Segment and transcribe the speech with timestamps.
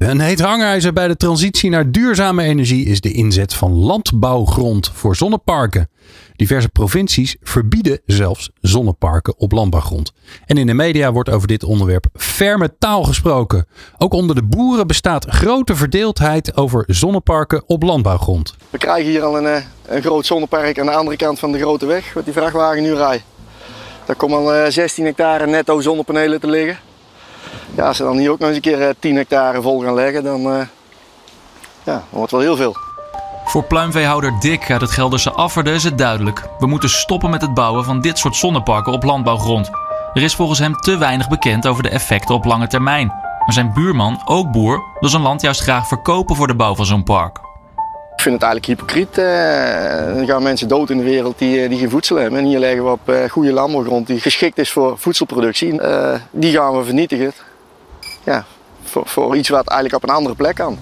[0.00, 5.16] Een heet hangijzer bij de transitie naar duurzame energie is de inzet van landbouwgrond voor
[5.16, 5.90] zonneparken.
[6.36, 10.12] Diverse provincies verbieden zelfs zonneparken op landbouwgrond.
[10.46, 13.66] En in de media wordt over dit onderwerp ferme taal gesproken.
[13.98, 18.54] Ook onder de boeren bestaat grote verdeeldheid over zonneparken op landbouwgrond.
[18.70, 21.58] We krijgen hier al een, eh, een groot zonnepark aan de andere kant van de
[21.58, 23.24] grote weg, wat die vrachtwagen nu rijdt.
[24.06, 26.78] Daar komen al 16 eh, hectare netto zonnepanelen te liggen.
[27.74, 29.94] Ja, als ze dan hier ook nog eens een keer 10 eh, hectare vol gaan
[29.94, 30.60] leggen, dan, uh,
[31.82, 32.76] ja, dan wordt wel heel veel.
[33.44, 36.48] Voor pluimveehouder Dick uit het Gelderse Afferde is het duidelijk.
[36.58, 39.70] We moeten stoppen met het bouwen van dit soort zonneparken op landbouwgrond.
[40.14, 43.06] Er is volgens hem te weinig bekend over de effecten op lange termijn.
[43.06, 46.86] Maar zijn buurman, ook boer, wil zijn land juist graag verkopen voor de bouw van
[46.86, 47.49] zo'n park.
[48.20, 49.18] Ik vind het eigenlijk hypocriet.
[49.18, 52.38] Eh, er gaan mensen dood in de wereld die, die geen voedsel hebben.
[52.38, 55.80] En hier leggen we op goede landbouwgrond die geschikt is voor voedselproductie.
[56.30, 57.32] die gaan we vernietigen
[58.24, 58.44] ja,
[58.82, 60.78] voor, voor iets wat eigenlijk op een andere plek kan.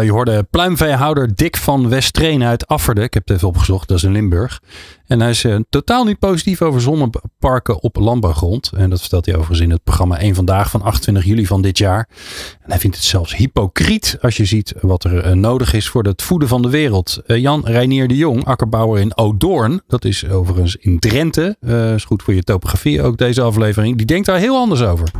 [0.00, 3.02] Je hoorde pluimveehouder Dick van Westreen uit Afferde.
[3.02, 4.60] Ik heb het even opgezocht, dat is in Limburg.
[5.06, 8.70] En hij is uh, totaal niet positief over zonneparken op landbouwgrond.
[8.76, 11.78] En dat vertelt hij overigens in het programma 1 Vandaag van 28 juli van dit
[11.78, 12.08] jaar.
[12.60, 16.02] En hij vindt het zelfs hypocriet als je ziet wat er uh, nodig is voor
[16.02, 17.22] het voeden van de wereld.
[17.26, 19.82] Uh, Jan Reinier de Jong, akkerbouwer in Odoorn.
[19.86, 21.56] Dat is overigens in Drenthe.
[21.94, 23.96] is goed voor je topografie ook deze aflevering.
[23.96, 25.10] Die denkt daar heel anders over.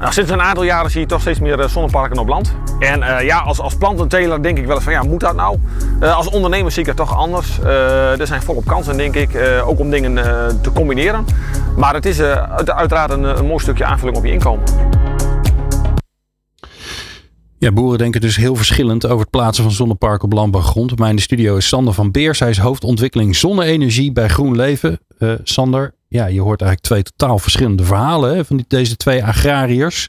[0.00, 2.54] Nou, sinds een aantal jaren zie je toch steeds meer eh, zonneparken op land.
[2.78, 5.58] En uh, ja, als, als plantenteler denk ik wel eens van ja, moet dat nou?
[6.00, 7.58] Uh, als ondernemer zie ik het toch anders.
[8.18, 9.30] Er zijn volop kansen denk ik,
[9.64, 10.14] ook om dingen
[10.62, 11.24] te combineren.
[11.76, 14.64] Maar het is uiteraard een, een mooi stukje aanvulling op je inkomen.
[17.58, 20.98] Ja, boeren denken dus heel verschillend over het plaatsen van zonneparken op landbouwgrond.
[20.98, 22.38] Maar in de studio is Sander van Beers.
[22.38, 24.98] Hij is hoofdontwikkeling zonne-energie bij GroenLeven.
[25.18, 29.24] Uh, Sander, ja, je hoort eigenlijk twee totaal verschillende verhalen hè, van die, deze twee
[29.24, 30.08] agrariërs.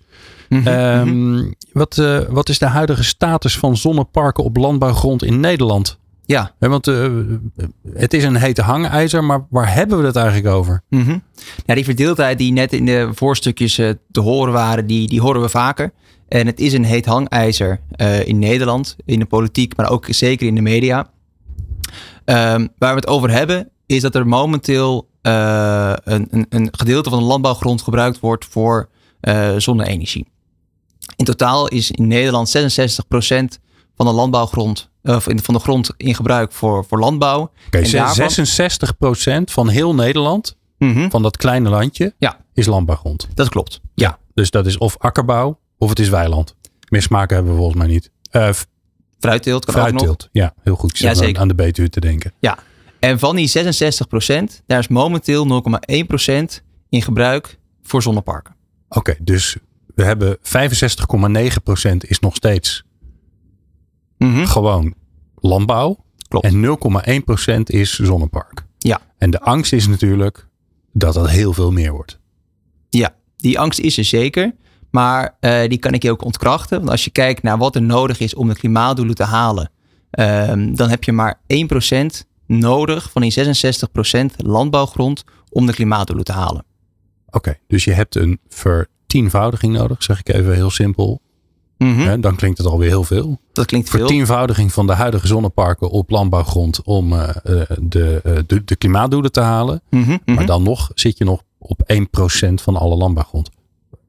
[0.50, 5.40] Mhm, um, mm wat, uh, wat is de huidige status van zonneparken op landbouwgrond in
[5.40, 6.00] Nederland?
[6.25, 6.52] Ja.
[6.59, 7.12] want uh,
[7.94, 10.81] het is een hete hangijzer, maar waar hebben we het eigenlijk over?
[10.90, 11.24] Mm -hmm.
[11.66, 15.41] Ja, die verdeeldheid die net in de voorstukjes uh, te horen waren, die, die horen
[15.41, 15.94] we vaker.
[16.28, 17.80] En het is een heet hangijzer
[18.25, 21.09] in Nederland, in de politiek, maar ook zeker in de media.
[22.25, 27.09] Um, waar we het over hebben, is dat er momenteel uh, een, een, een, gedeelte
[27.09, 28.89] van de landbouwgrond gebruikt wordt voor
[29.21, 30.27] uh, zonne-energie.
[31.15, 32.61] In totaal is in Nederland 66%
[33.95, 37.51] van de landbouwgrond, of van de grond in gebruik voor, voor landbouw.
[37.67, 38.29] Oké, okay,
[39.41, 41.11] 66% van heel Nederland, mm -hmm.
[41.11, 42.38] van dat kleine landje, ja.
[42.53, 43.27] is landbouwgrond.
[43.33, 43.81] Dat klopt.
[43.94, 44.07] Ja.
[44.07, 44.19] ja.
[44.33, 46.55] Dus dat is of akkerbouw of het is weiland.
[46.89, 48.11] Meer smaken hebben we volgens mij niet.
[48.31, 48.49] Uh,
[49.19, 50.29] fruitteelt kan fruitteelt, ook nog.
[50.31, 50.97] ja, heel goed.
[50.97, 51.41] Ja, zeker.
[51.41, 52.33] aan de Betuwe te denken.
[52.39, 52.57] Ja,
[53.00, 55.63] en van die 66%, daar is momenteel
[56.02, 58.56] 0,1% in gebruik voor zonneparken.
[58.90, 59.58] Oké, dus
[59.96, 60.41] we hebben 65,9%
[61.97, 62.84] is nog steeds
[64.18, 64.46] mm -hmm.
[64.46, 64.94] gewoon
[65.36, 66.06] landbouw.
[66.28, 66.46] Klopt.
[66.46, 66.78] En
[67.57, 68.66] 0,1% is zonnepark.
[68.78, 69.02] Ja.
[69.18, 70.47] En de angst is natuurlijk
[70.94, 72.19] dat dat heel veel meer wordt.
[72.90, 74.56] Ja, die angst is er zeker.
[74.91, 76.78] Maar uh, die kan ik je ook ontkrachten.
[76.78, 79.72] Want als je kijkt naar wat er nodig is om de klimaatdoelen te halen,
[80.12, 82.06] um, dan heb je maar 1%
[82.47, 86.66] nodig van die 66% landbouwgrond om de klimaatdoelen te halen.
[87.30, 91.22] Oké, dus je hebt een vertienvoudiging nodig, zeg ik even heel simpel.
[91.78, 92.22] Mm -hmm.
[92.22, 93.40] dan klinkt het alweer heel veel.
[93.53, 94.00] Dat klinkt veel.
[94.00, 99.40] Vertienvoudiging van de huidige zonneparken op landbouwgrond om uh, de, uh, de, de, klimaatdoelen te
[99.40, 99.81] halen.
[99.90, 103.50] Mm -hmm, maar dan nog zit je nog op 1% van alle landbouwgrond.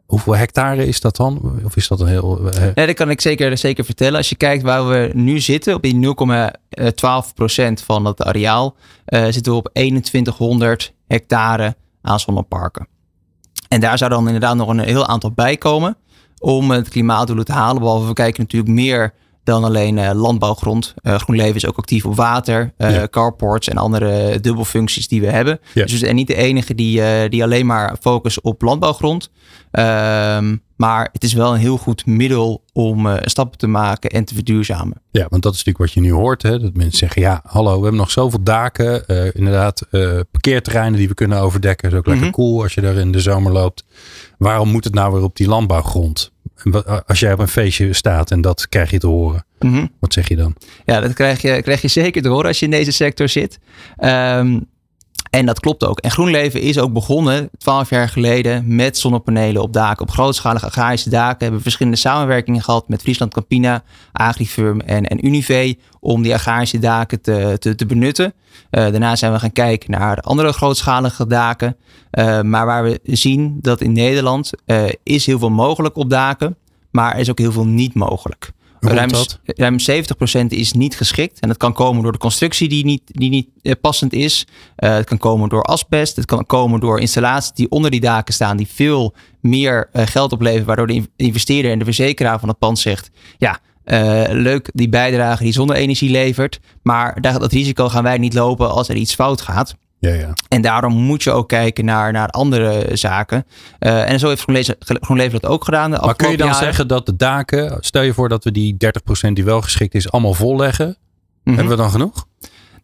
[0.08, 1.60] Hoeveel hectare is dat dan?
[1.64, 2.41] Of is dat een heel.
[2.74, 4.16] Nee, dat kan ik zeker, zeker vertellen.
[4.16, 6.15] Als je kijkt waar we nu zitten, op die
[7.80, 12.88] 0,12% van het areaal, uh, zitten we op 2100 hectare aan zonneparken.
[13.68, 15.97] En daar zou dan inderdaad nog een heel aantal bij komen
[16.38, 17.83] om het klimaatdoelen te halen.
[17.83, 19.15] Behalve we kijken natuurlijk meer
[19.48, 20.95] dan alleen uh, landbouwgrond.
[21.03, 23.09] Uh, GroenLeven is ook actief op water, uh, ja.
[23.09, 25.60] carports en andere dubbelfuncties die we hebben.
[25.74, 25.83] Ja.
[25.83, 29.30] Dus we zijn niet de enige die, die alleen maar focussen op landbouwgrond.
[29.71, 34.34] Ehm, maar het is wel een heel goed middel om stappen te maken en te
[34.34, 35.03] verduurzamen.
[35.10, 36.42] Ja, want dat is natuurlijk wat je nu hoort.
[36.42, 36.59] Hè?
[36.59, 39.06] Dat mensen zeggen, ja, hallo, we hebben nog zoveel daken.
[39.34, 39.86] inderdaad,
[40.30, 41.91] parkeerterreinen die we kunnen overdekken.
[41.91, 42.45] Dat is ook lekker mm -hmm.
[42.45, 43.84] cool als je daar in de zomer loopt.
[44.39, 46.33] Waarom moet het nou weer op die landbouwgrond?
[47.07, 49.87] Als jij op een feestje staat en dat krijg je te horen, Mhm.
[50.01, 50.55] wat zeg je dan?
[50.84, 53.59] Ja, dat krijg je, krijg je zeker te horen als je in deze sector zit.
[53.97, 54.60] Ehm,
[55.30, 55.98] en dat klopt ook.
[55.98, 60.03] En GroenLeven is ook begonnen twaalf jaar geleden met zonnepanelen op daken.
[60.03, 63.82] Op grootschalige agrarische daken hebben we verschillende samenwerkingen gehad met Friesland Campina,
[64.12, 68.34] Agrifirm en, en Unive om die agrarische daken te, te, te benutten.
[68.70, 71.76] Eh, daarna zijn we gaan kijken naar andere grootschalige daken.
[72.10, 76.56] Eh, maar waar we zien dat in Nederland eh, is heel veel mogelijk op daken,
[76.91, 78.53] maar er is ook heel veel niet mogelijk.
[78.94, 79.10] Ruim,
[79.44, 79.76] ruim
[80.44, 81.40] 70% is niet geschikt.
[81.40, 84.46] En dat kan komen door de constructie die niet, die niet eh, passend is.
[84.76, 86.16] Eh, het kan komen door asbest.
[86.16, 88.56] Het kan komen door installaties die onder die daken staan.
[88.56, 90.66] Die veel meer eh, geld opleveren.
[90.66, 93.10] Waardoor de in- investeerder en de verzekeraar van het pand zegt.
[93.38, 93.58] Ja,
[94.32, 96.60] leuk die bijdrage die zonne-energie levert.
[96.82, 99.76] Maar dat risico gaan wij niet lopen als er iets fout gaat.
[100.00, 100.33] Ja, ja.
[100.48, 103.47] En daarom moet je ook kijken naar, naar andere zaken.
[103.78, 105.91] Eh, en zo heeft GroenLeven, GroenLeven dat ook gedaan.
[105.91, 106.65] Maar kun je dan jaren.
[106.65, 108.77] zeggen dat de daken, stel je voor dat we die
[109.28, 110.97] 30% die wel geschikt is, allemaal volleggen.
[111.45, 111.56] Mhm.
[111.56, 112.27] Hebben we dan genoeg?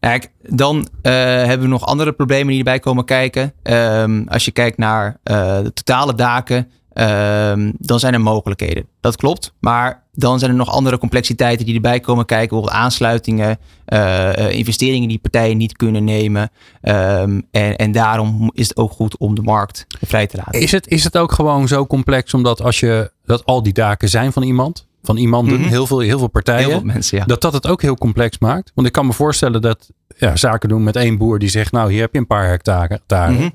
[0.01, 3.53] Kijk, dan eh, hebben we nog andere problemen die erbij komen kijken.
[3.63, 8.87] Ehm, als je kijkt naar eh, de totale daken, ehm, dan zijn er mogelijkheden.
[9.01, 9.53] Dat klopt.
[9.61, 12.49] Maar dan zijn er nog andere complexiteiten die erbij komen kijken.
[12.49, 16.51] Bijvoorbeeld aansluitingen, eh, eh, investeringen die partijen niet kunnen nemen.
[16.81, 20.61] Ehm, en, en daarom is het ook goed om de markt vrij te laten.
[20.61, 24.09] Is het, is het ook gewoon zo complex omdat als je, dat al die daken
[24.09, 25.69] zijn van iemand, van iemanden, Mhm.
[25.69, 27.25] heel, veel, heel veel partijen, Heel veel mensen, ja.
[27.25, 28.73] dat dat het ook heel complex maakt?
[28.75, 31.93] Want ik kan me voorstellen dat ja, zaken doen met één boer die zegt, nou
[31.93, 33.01] hier heb je een paar hectare.
[33.33, 33.49] Mhm.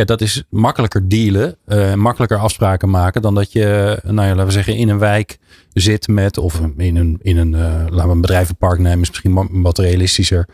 [0.00, 4.46] Ja, dat is makkelijker dealen, eh, makkelijker afspraken maken dan dat je, nou ja, laten
[4.46, 5.38] we zeggen, in een wijk
[5.72, 9.34] zit met, of in een, in een eh, laten we een bedrijvenpark nemen, is misschien
[9.34, 10.48] wa- wat realistischer,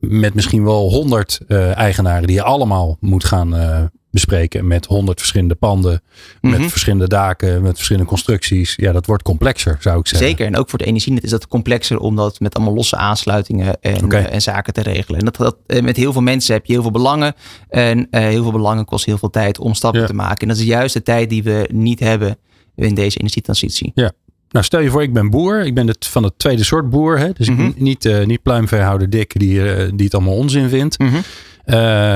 [0.00, 3.82] met misschien wel honderd eh, eigenaren die je allemaal moet gaan eh,
[4.12, 6.02] bespreken met honderd verschillende panden,
[6.40, 6.60] Mhm.
[6.60, 8.74] met verschillende daken, met verschillende constructies.
[8.76, 10.28] Ja, dat wordt complexer, zou ik zeggen.
[10.28, 10.46] Zeker.
[10.46, 14.10] En ook voor de energienet is dat complexer om dat met allemaal losse aansluitingen en,
[14.10, 15.18] eh, en zaken te regelen.
[15.18, 17.34] En dat, dat, eh, met heel veel mensen heb je heel veel belangen.
[17.68, 20.06] En eh, heel veel belangen kost heel veel tijd om stappen Ja.
[20.06, 20.38] te maken.
[20.40, 22.36] En dat is juist de tijd die we niet hebben
[22.76, 23.92] in deze energietransitie.
[23.94, 25.60] Nou, stel je voor, ik ben boer.
[25.66, 27.18] Ik ben het, van het tweede soort boer.
[27.18, 27.32] Hè?
[27.32, 27.62] Dus ik Mhm.
[27.62, 29.60] ben niet, eh, niet pluimveehouder Dick die,
[29.94, 30.96] die het allemaal onzin vindt.
[30.96, 31.06] Eh,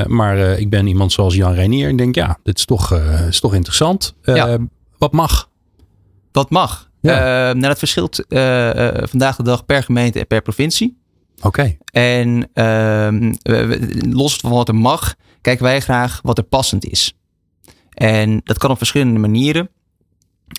[0.08, 1.88] maar eh, ik ben iemand zoals Jan Reinier.
[1.88, 4.14] En denk, ja, dit is toch, eh, is toch interessant.
[4.22, 4.58] Eh, Ja.
[4.98, 5.50] Wat mag?
[6.32, 6.90] Wat mag?
[7.00, 7.18] Ja.
[7.18, 10.96] Eh, nou, dat verschilt eh, eh, vandaag de dag per gemeente en per provincie.
[11.42, 11.76] Oké.
[11.92, 13.32] En ehm,
[14.10, 17.16] los van wat er mag, kijken wij graag wat er passend is.
[17.90, 19.68] En dat kan op verschillende manieren.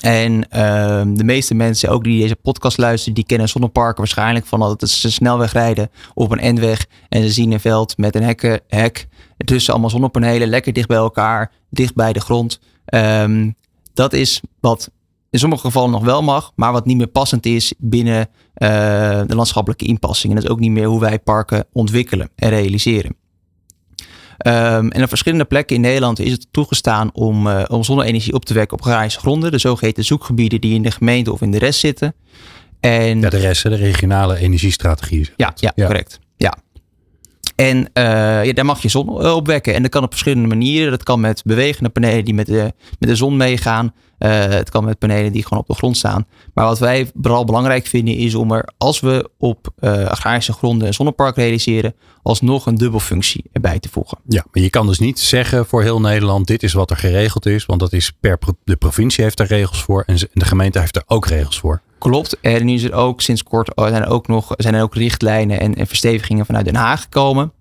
[0.01, 4.59] En ehm, de meeste mensen, ook die deze podcast luisteren, die kennen zonneparken waarschijnlijk van
[4.59, 6.85] dat ze snelweg rijden op een N-weg.
[7.09, 9.07] En ze zien een veld met een hekken, hek.
[9.37, 12.59] Ertussen allemaal zonnepanelen, lekker dicht bij elkaar, dicht bij de grond.
[12.85, 13.51] Ehm,
[13.93, 14.91] dat is wat
[15.29, 18.69] in sommige gevallen nog wel mag, maar wat niet meer passend is binnen eh,
[19.27, 20.33] de landschappelijke inpassing.
[20.33, 23.15] En dat is ook niet meer hoe wij parken ontwikkelen en realiseren.
[24.37, 28.45] Ehm, en op verschillende plekken in Nederland is het toegestaan om, eh, om zonne-energie op
[28.45, 29.51] te wekken op agrarische gronden.
[29.51, 32.13] De zogeheten zoekgebieden die in de gemeente of in de rest zitten.
[32.79, 35.29] En Ja, de rest, de regionale energiestrategie.
[35.35, 35.85] ja, ja, Ja.
[35.85, 36.19] correct.
[36.37, 36.57] Ja.
[37.57, 39.73] En eh, ja, daar mag je zon eh, opwekken.
[39.73, 40.91] En dat kan op verschillende manieren.
[40.91, 43.93] Dat kan met bewegende panelen die met de, met de zon meegaan.
[44.17, 46.27] Eh, het kan met panelen die gewoon op de grond staan.
[46.53, 49.67] Maar wat wij vooral belangrijk vinden is om er, als we op
[50.07, 54.17] agrarische gronden een zonnepark realiseren, alsnog een dubbelfunctie erbij te voegen.
[54.27, 57.45] Ja, maar je kan dus niet zeggen voor heel Nederland, dit is wat er geregeld
[57.45, 57.65] is.
[57.65, 61.03] Want dat is per, de provincie heeft daar regels voor en de gemeente heeft er
[61.05, 61.81] ook regels voor.
[61.97, 62.39] Klopt.
[62.39, 64.95] En nu is er ook sinds kort oh, zijn er ook nog zijn er ook
[64.95, 67.51] richtlijnen en, en verstevigingen vanuit Den Haag gekomen.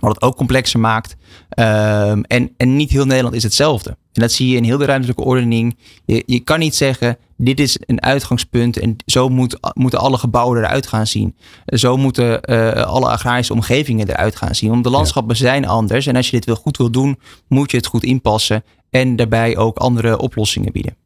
[0.00, 1.16] Wat het ook complexer maakt.
[1.48, 3.90] Ehm, en, en niet heel Nederland is hetzelfde.
[3.90, 5.78] En dat zie je in heel de ruimtelijke ordening.
[6.04, 10.58] Je, je kan niet zeggen, dit is een uitgangspunt en zo moet, moeten alle gebouwen
[10.58, 11.36] eruit gaan zien.
[11.66, 14.70] Zo moeten eh, alle agrarische omgevingen eruit gaan zien.
[14.70, 16.06] Want de landschappen zijn anders.
[16.06, 18.64] En als je dit wel goed wil doen, moet je het goed inpassen.
[18.90, 20.96] En daarbij ook andere oplossingen bieden.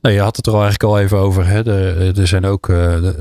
[0.00, 1.46] Nou, je had het er al eigenlijk al even over.
[1.46, 1.62] Hè?
[1.62, 2.76] De, er zijn ook eh,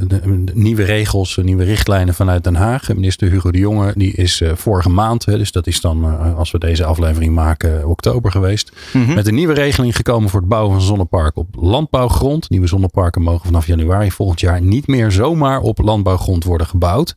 [0.08, 0.22] de,
[0.53, 2.94] nieuwe regels, nieuwe richtlijnen vanuit Den Haag.
[2.94, 6.38] Minister Hugo de Jonge die is eh, vorige maand, hè, dus dat is dan eh,
[6.38, 8.72] als we deze aflevering maken, oktober geweest.
[9.15, 12.50] Met een nieuwe regeling gekomen voor het bouwen van zonneparken op landbouwgrond.
[12.50, 17.15] Nieuwe zonneparken mogen vanaf januari volgend jaar niet meer zomaar op landbouwgrond worden gebouwd.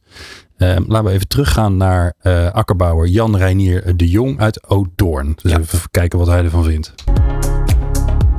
[0.56, 5.32] Eh, laten we even teruggaan naar eh, akkerbouwer Jan Reinier de Jong uit Ouddoorn.
[5.42, 5.58] Dus Ja.
[5.58, 6.94] even kijken wat hij ervan vindt.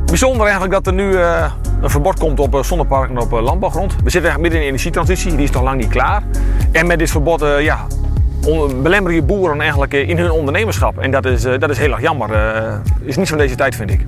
[0.09, 1.51] Bijzonder eigenlijk dat er nu eh,
[1.81, 3.91] een verbod komt op eh, zonneparken op eh, landbouwgrond.
[3.91, 6.23] We zitten eigenlijk midden in de energietransitie, die is nog lang niet klaar.
[6.71, 7.87] En met dit verbod eh, ja,
[8.81, 10.97] belemmeren je boeren eigenlijk in hun ondernemerschap.
[10.97, 12.29] En dat is, dat is heel erg jammer.
[13.01, 14.05] Is niet van deze tijd, vind ik.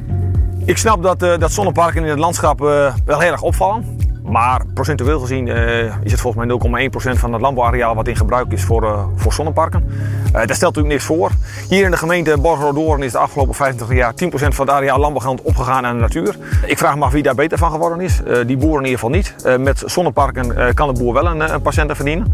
[0.66, 3.98] Ik snap dat, uh, dat zonneparken in het landschap uh, wel heel erg opvallen.
[4.24, 8.52] Maar procentueel gezien uh, is het volgens mij 0,1% van het landbouwareaal wat in gebruik
[8.52, 9.84] is voor, uh, voor zonneparken.
[9.88, 11.32] Uh, daar stelt natuurlijk niks voor.
[11.70, 15.42] Hier in de gemeente Borgerdoorn is de afgelopen 25 jaar 10% van het areaal landbouwgrond
[15.42, 16.36] opgegaan aan de natuur.
[16.66, 18.22] Ik vraag me af wie daar beter van geworden is.
[18.46, 19.36] die boeren in ieder geval niet.
[19.60, 22.34] met zonneparken kan de boer wel een, een patiënten verdienen.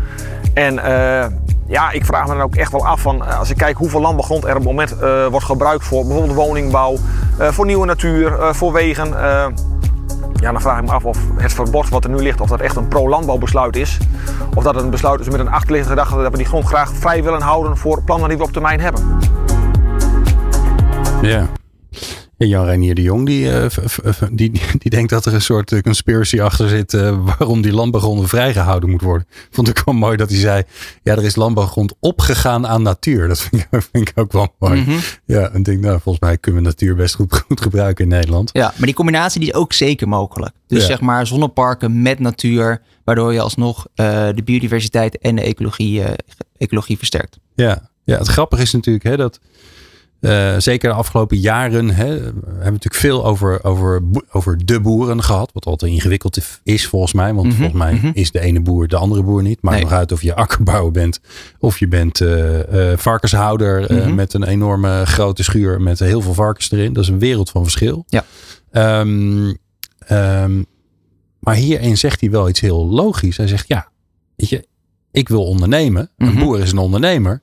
[0.54, 0.74] En
[1.68, 4.44] ja, ik vraag me dan ook echt wel af van als ik kijk hoeveel landbouwgrond
[4.44, 4.96] er op het moment
[5.30, 6.98] wordt gebruikt voor bijvoorbeeld woningbouw,
[7.38, 9.14] voor nieuwe natuur, voor wegen.
[10.40, 12.60] Ja, dan vraag ik me af of het verbod wat er nu ligt, of dat
[12.60, 13.98] echt een pro-landbouwbesluit is.
[14.56, 16.92] Of dat het een besluit is met een achterliggende gedachte dat we die grond graag
[16.92, 19.20] vrij willen houden voor plannen die we op termijn hebben.
[21.22, 21.48] Ja.
[22.38, 23.66] Jan Reinier de Jong die, uh,
[24.32, 28.30] die, die denkt dat er een soort eh, conspiracy achter zit uh, waarom die landbouwgrond
[28.30, 29.28] vrijgehouden moet worden.
[29.52, 30.64] Vond ik wel mooi dat hij zei,
[31.04, 33.28] ja er is landbouwgrond opgegaan aan natuur.
[33.28, 34.80] Dat vind ik, vind ik ook wel mooi.
[34.80, 35.00] Mm -hmm.
[35.26, 38.50] Ja, en denk nou volgens mij kunnen we natuur best goed, goed gebruiken in Nederland.
[38.54, 40.56] Ja, maar die combinatie die is ook zeker mogelijk.
[40.68, 40.86] Dus ja.
[40.86, 46.04] zeg maar zonneparken met natuur, waardoor je alsnog uh, de biodiversiteit en de ecologie,
[46.58, 47.40] ecologie versterkt.
[47.56, 47.90] Ja.
[48.04, 49.40] ja, het grappige is natuurlijk hè, dat
[50.22, 55.24] uh, zeker de afgelopen jaren hè, we hebben natuurlijk veel over, over, over de boeren
[55.24, 55.52] gehad.
[55.54, 57.34] Wat altijd ingewikkeld is volgens mij.
[57.34, 58.12] Want mm -hmm, volgens mij mm -hmm.
[58.14, 59.62] is de ene boer de andere boer niet.
[59.62, 59.82] Nee.
[59.82, 61.20] nog uit of je akkerbouwer bent.
[61.60, 64.16] Of je bent uh, uh, varkenshouder mm -hmm.
[64.16, 66.94] met een enorme grote schuur met heel veel varkens erin.
[66.94, 68.06] Dat is een wereld van verschil.
[68.08, 68.24] Ja.
[69.02, 69.58] Um,
[70.12, 70.66] um,
[71.40, 73.38] maar hierin zegt hij wel iets heel logisch.
[73.38, 73.90] Hij zegt ja,
[74.36, 74.68] weet je,
[75.12, 76.10] ik wil ondernemen.
[76.18, 77.42] Een boer is een ondernemer.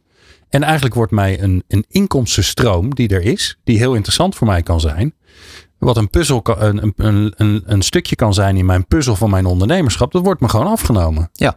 [0.54, 4.62] En eigenlijk wordt mij een, een inkomstenstroom die er is, die heel interessant voor mij
[4.62, 5.14] kan zijn.
[5.78, 9.46] Wat een puzzel, een, een, een, een stukje kan zijn in mijn puzzel van mijn
[9.46, 11.30] ondernemerschap, dat wordt me gewoon afgenomen.
[11.32, 11.56] Ja.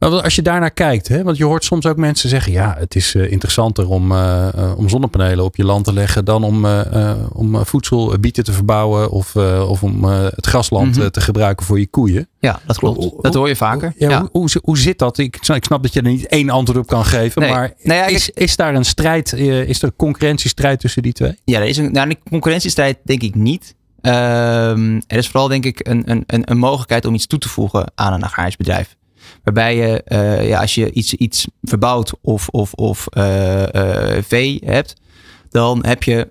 [0.00, 3.14] Als je daarnaar kijkt, hè, want je hoort soms ook mensen zeggen: ja, het is
[3.14, 6.66] uh, interessanter om, uh, uh, om zonnepanelen op je land te leggen dan om,
[7.32, 11.10] om voedselbieten te verbouwen of, of om het grasland mm -hmm.
[11.10, 12.28] te gebruiken voor je koeien.
[12.38, 13.22] Ja, dat klopt.
[13.22, 13.94] Dat hoor je vaker.
[13.96, 14.20] Ja, ja.
[14.20, 15.18] Hoe, hoe, hoe, zit dat?
[15.18, 17.50] Ik, ik snap dat je er niet één antwoord op kan geven, nee.
[17.50, 21.38] maar nou ja, is, is daar een strijd, is er een concurrentiestrijd tussen die twee?
[21.44, 23.74] Ja, er is een, nou, een concurrentiestrijd denk ik niet.
[24.02, 27.92] Um, er is vooral denk ik een, een, een mogelijkheid om iets toe te voegen
[27.94, 28.96] aan een agrarisch bedrijf.
[29.44, 34.62] Waarbij je, uh, ja, als je iets, iets verbouwt of, of, of uh, uh, vee
[34.64, 34.94] hebt,
[35.50, 36.30] dan heb je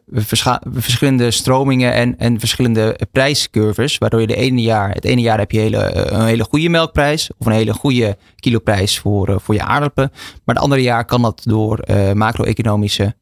[0.74, 3.98] verschillende stromingen en, en verschillende prijscurves.
[3.98, 7.29] Waardoor je de ene jaar, het ene jaar heb je hele, een hele goede melkprijs
[7.38, 10.12] of een hele goede kiloprijs voor, voor je aardappelen.
[10.46, 11.79] Maar het andere jaar kan dat door
[12.13, 13.15] macro-economische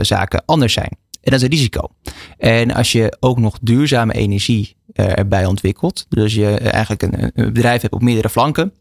[0.00, 0.90] zaken anders zijn.
[1.24, 1.88] En dat is een risico.
[2.38, 7.52] En als je ook nog duurzame energie uh, erbij ontwikkelt, dus je eigenlijk een, een,
[7.52, 8.72] bedrijf hebt op meerdere flanken,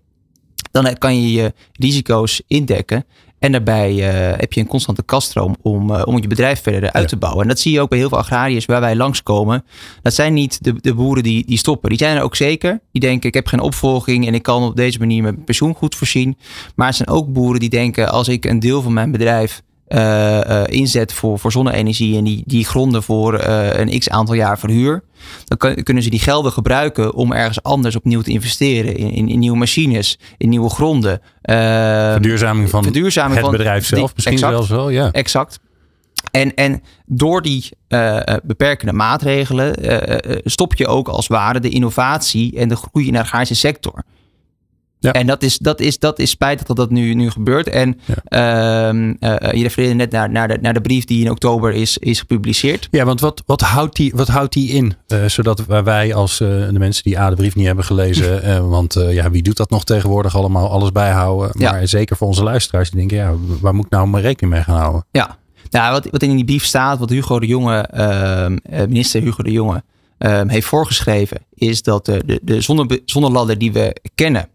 [0.72, 3.05] dan kan je je risico's indekken.
[3.43, 7.03] En daarbij uh, heb je een constante kaststroom om, uh, om je bedrijf verder uit
[7.03, 7.10] ja.
[7.10, 7.41] te bouwen.
[7.41, 9.65] En dat zie je ook bij heel veel agrariërs waar wij langskomen.
[10.01, 11.89] Dat zijn niet de, de boeren die, die stoppen.
[11.89, 12.79] Die zijn er ook zeker.
[12.91, 15.96] Die denken, ik heb geen opvolging en ik kan op deze manier mijn pensioen goed
[15.96, 16.38] voorzien.
[16.75, 20.40] Maar het zijn ook boeren die denken, als ik een deel van mijn bedrijf uh,
[20.40, 24.60] uh, inzet voor, voor zonne-energie en die, die gronden voor uh, een x aantal jaar
[24.60, 25.04] verhuur,
[25.46, 28.96] dan kunnen ze die gelden gebruiken om ergens anders opnieuw te investeren.
[28.96, 31.22] In, in, in nieuwe machines, in nieuwe gronden.
[31.42, 34.90] verduurzaming van verduurzaming het van, bedrijf zelf, die, misschien exact, zelfs wel.
[34.90, 35.12] Ja.
[35.12, 35.60] Exact.
[36.32, 37.70] En, en door die
[38.44, 39.75] beperkende maatregelen
[40.44, 44.04] stop je ook als ware de innovatie en de groei in de agrarische sector.
[45.03, 45.12] Ja.
[45.12, 47.69] En dat is, dat, is, dat is spijtig dat dat nu, nu gebeurt.
[47.69, 48.93] En ja.
[48.93, 51.98] uh, uh, je refereerde net naar, naar, de, naar de brief die in oktober is,
[51.98, 52.88] is gepubliceerd.
[52.91, 54.93] Ja, want wat, wat, houdt, die, wat houdt die in?
[55.07, 58.69] Uh, zodat wij als de mensen die A, de brief niet hebben gelezen.
[58.69, 60.69] want ja, wie doet dat nog tegenwoordig allemaal?
[60.69, 61.51] Alles bijhouden.
[61.53, 61.86] Maar ja.
[61.86, 64.79] zeker voor onze luisteraars die denken, ja, waar moet ik nou mijn rekening mee gaan
[64.79, 65.05] houden?
[65.12, 65.38] Ja,
[65.69, 68.57] nou, wat, wat in die brief staat, wat Hugo de Jonge, ehm,
[68.88, 69.83] minister Hugo de Jonge,
[70.17, 74.50] ehm, heeft voorgeschreven, is dat de, de, de zonne, zonneladder die we kennen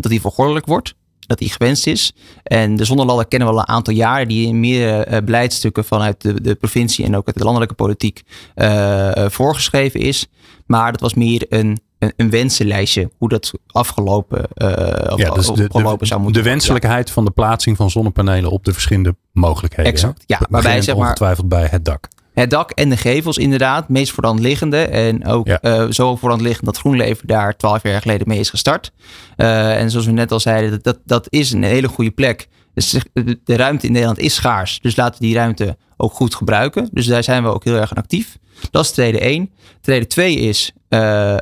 [0.00, 0.94] dat die vergordelijk wordt.
[1.26, 2.14] Dat die gewenst is.
[2.42, 4.28] En de zonneladder kennen we al een aantal jaren.
[4.28, 8.22] Die in meerdere uh, beleidstukken vanuit de, de provincie en ook uit de landelijke politiek
[8.56, 10.26] uh, voorgeschreven is.
[10.66, 13.10] Maar dat was meer een, een, een wensenlijstje.
[13.18, 14.68] Hoe dat afgelopen, uh,
[15.16, 17.14] ja, dus de, de, zou moeten De wenselijkheid ja.
[17.14, 19.92] van de plaatsing van zonnepanelen op de verschillende mogelijkheden.
[19.92, 20.24] Exact.
[20.26, 21.04] Ja, waarbij zeg maar.
[21.04, 22.08] Ongetwijfeld bij het dak.
[22.36, 24.76] Het dak en de gevels inderdaad, meest voor liggende.
[24.76, 25.58] En ook ja.
[25.62, 28.92] uh, zo voor de hand liggend dat GroenLeven daar twaalf jaar geleden mee is gestart.
[29.36, 32.48] Uh, en zoals we net al zeiden, dat, dat, dat is een hele goede plek.
[32.74, 32.96] Dus
[33.44, 34.78] de ruimte in Nederland is schaars.
[34.80, 36.88] Dus laten we die ruimte ook goed gebruiken.
[36.92, 38.38] Dus daar zijn we ook heel erg aan actief.
[38.70, 39.50] Dat is trede 1.
[39.80, 41.36] Trede 2 is uh,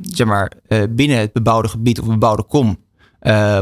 [0.00, 0.52] zeg maar,
[0.90, 2.78] binnen het bebouwde gebied of bebouwde kom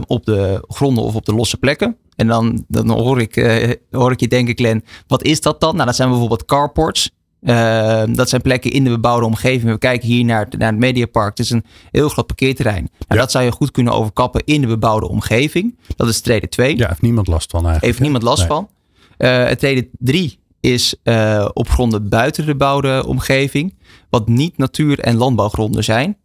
[0.06, 1.96] op de gronden of op de losse plekken.
[2.18, 5.74] En dan, dan hoor, ik, uh, hoor ik je denken, Glenn, wat is dat dan?
[5.74, 7.10] Nou, dat zijn bijvoorbeeld carports.
[7.42, 9.72] Uh, dat zijn plekken in de bebouwde omgeving.
[9.72, 11.28] We kijken hier naar, naar het Mediapark.
[11.28, 12.82] Het is een heel groot parkeerterrein.
[12.82, 13.16] Nou, Ja.
[13.16, 15.78] Dat zou je goed kunnen overkappen in de bebouwde omgeving.
[15.96, 16.76] Dat is trede 2.
[16.76, 17.86] Ja, heeft niemand last van eigenlijk.
[17.86, 18.48] Heeft niemand last Nee.
[18.48, 18.68] van.
[19.16, 23.74] Eh het trede 3 is eh, op gronden buiten de bebouwde omgeving.
[24.10, 26.16] Wat niet natuur- en landbouwgronden zijn.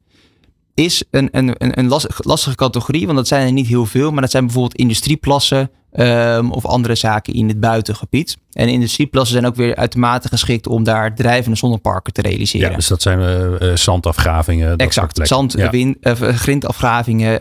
[0.73, 3.05] Is een, een, een, een las- lastige categorie.
[3.05, 4.11] Want dat zijn er niet heel veel.
[4.11, 5.71] Maar dat zijn bijvoorbeeld industrieplassen.
[5.93, 8.37] Ehm, of andere zaken in het buitengebied.
[8.51, 12.69] En industrieplassen zijn ook weer uitermate geschikt om daar drijvende zonneparken te realiseren.
[12.69, 13.19] Ja, dus dat zijn
[13.59, 14.69] eh, zandafgravingen.
[14.69, 15.27] dat Exact.
[15.27, 15.71] Zand, Ja.
[15.71, 17.39] eh, grindafgravingen,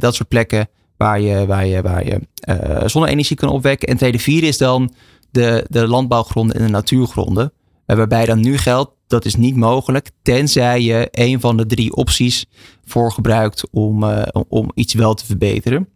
[0.00, 2.20] dat soort plekken waar je, waar je, waar je
[2.88, 3.88] zonne-energie kan opwekken.
[3.88, 4.94] En tweede vier is dan
[5.30, 7.52] de, de landbouwgronden en de natuurgronden.
[7.86, 12.46] Waarbij dan nu geldt, dat is niet mogelijk, tenzij je een van de drie opties
[12.84, 15.88] voor gebruikt om, om- om iets wel te verbeteren.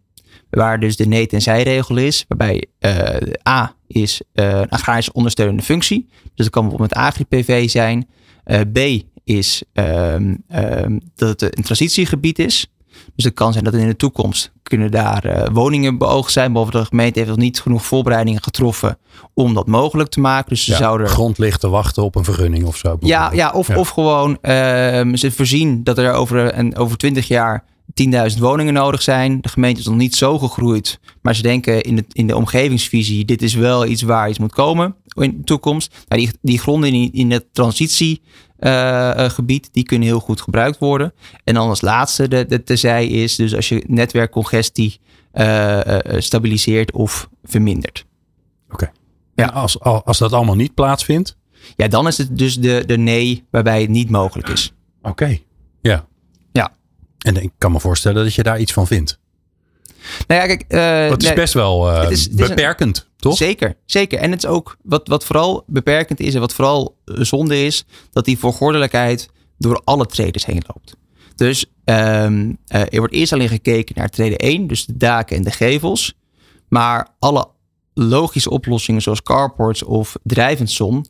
[0.49, 3.15] Waar dus de nee tenzij regel is, waarbij eh,
[3.49, 6.07] A is eh, een agrarisch ondersteunende functie.
[6.09, 8.07] Dus dat kan bijvoorbeeld met agri-PV zijn.
[8.43, 12.67] Eh, B is ehm, ehm, dat het een transitiegebied is.
[13.15, 16.51] Dus het kan zijn dat in de toekomst kunnen daar woningen beoogd zijn.
[16.51, 18.97] Behalve de gemeente heeft nog niet genoeg voorbereidingen getroffen
[19.33, 20.49] om dat mogelijk te maken.
[20.49, 22.97] Dus ze Ja, zouden grond ligt te wachten op een vergunning of zo.
[22.99, 23.75] ja, ja, of, Ja.
[23.77, 27.63] of gewoon ehm, ze voorzien dat er over, een, over 20 jaar
[28.33, 29.41] 10.000 woningen nodig zijn.
[29.41, 30.99] De gemeente is nog niet zo gegroeid.
[31.21, 34.53] Maar ze denken in de, in de omgevingsvisie, dit is wel iets waar iets moet
[34.53, 36.05] komen in de toekomst.
[36.07, 41.13] Nou, die, die gronden in, in het transitiegebied, die kunnen heel goed gebruikt worden.
[41.43, 44.99] En dan als laatste de, de terzij is, dus als je netwerkcongestie
[45.31, 45.79] eh,
[46.17, 48.05] stabiliseert of vermindert.
[49.35, 51.37] Ja, als, als dat allemaal niet plaatsvindt.
[51.75, 54.73] Ja, dan is het dus de, de nee waarbij het niet mogelijk is.
[55.01, 55.39] Oké.
[55.81, 56.07] Ja.
[57.19, 59.19] En ik kan me voorstellen dat je daar iets van vindt.
[60.27, 60.65] Nou ja, kijk,
[61.11, 63.37] het is nee, best wel eh, het is- het is een- beperkend, toch?
[63.37, 64.19] Zeker, zeker.
[64.19, 67.85] En het is ook wat, wat vooral beperkend is en wat vooral eh, zonde is,
[68.11, 70.95] dat die voorgordelijkheid door alle traders heen loopt.
[71.35, 72.23] Dus eh,
[72.67, 76.13] er wordt eerst alleen gekeken naar trede 1, dus de daken en de gevels.
[76.69, 77.47] Maar alle
[77.93, 81.05] logische oplossingen zoals carports of drijvend zon,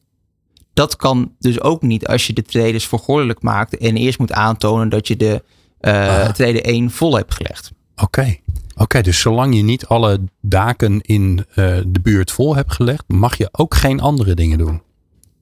[0.73, 4.89] dat kan dus ook niet als je de traders voorgordelijk maakt en eerst moet aantonen
[4.89, 5.43] dat je de
[5.79, 6.29] eh Ah.
[6.29, 7.71] trede 1 vol hebt gelegd.
[7.95, 8.35] Oké.
[8.75, 13.37] Oké, dus zolang je niet alle daken in eh, de buurt vol hebt gelegd, mag
[13.37, 14.81] je ook geen andere dingen doen.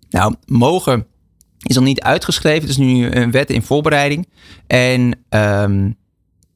[0.09, 1.05] Nou, mogen
[1.57, 2.61] is nog niet uitgeschreven.
[2.61, 4.27] Het is nu een wet in voorbereiding.
[4.67, 5.91] En ehm,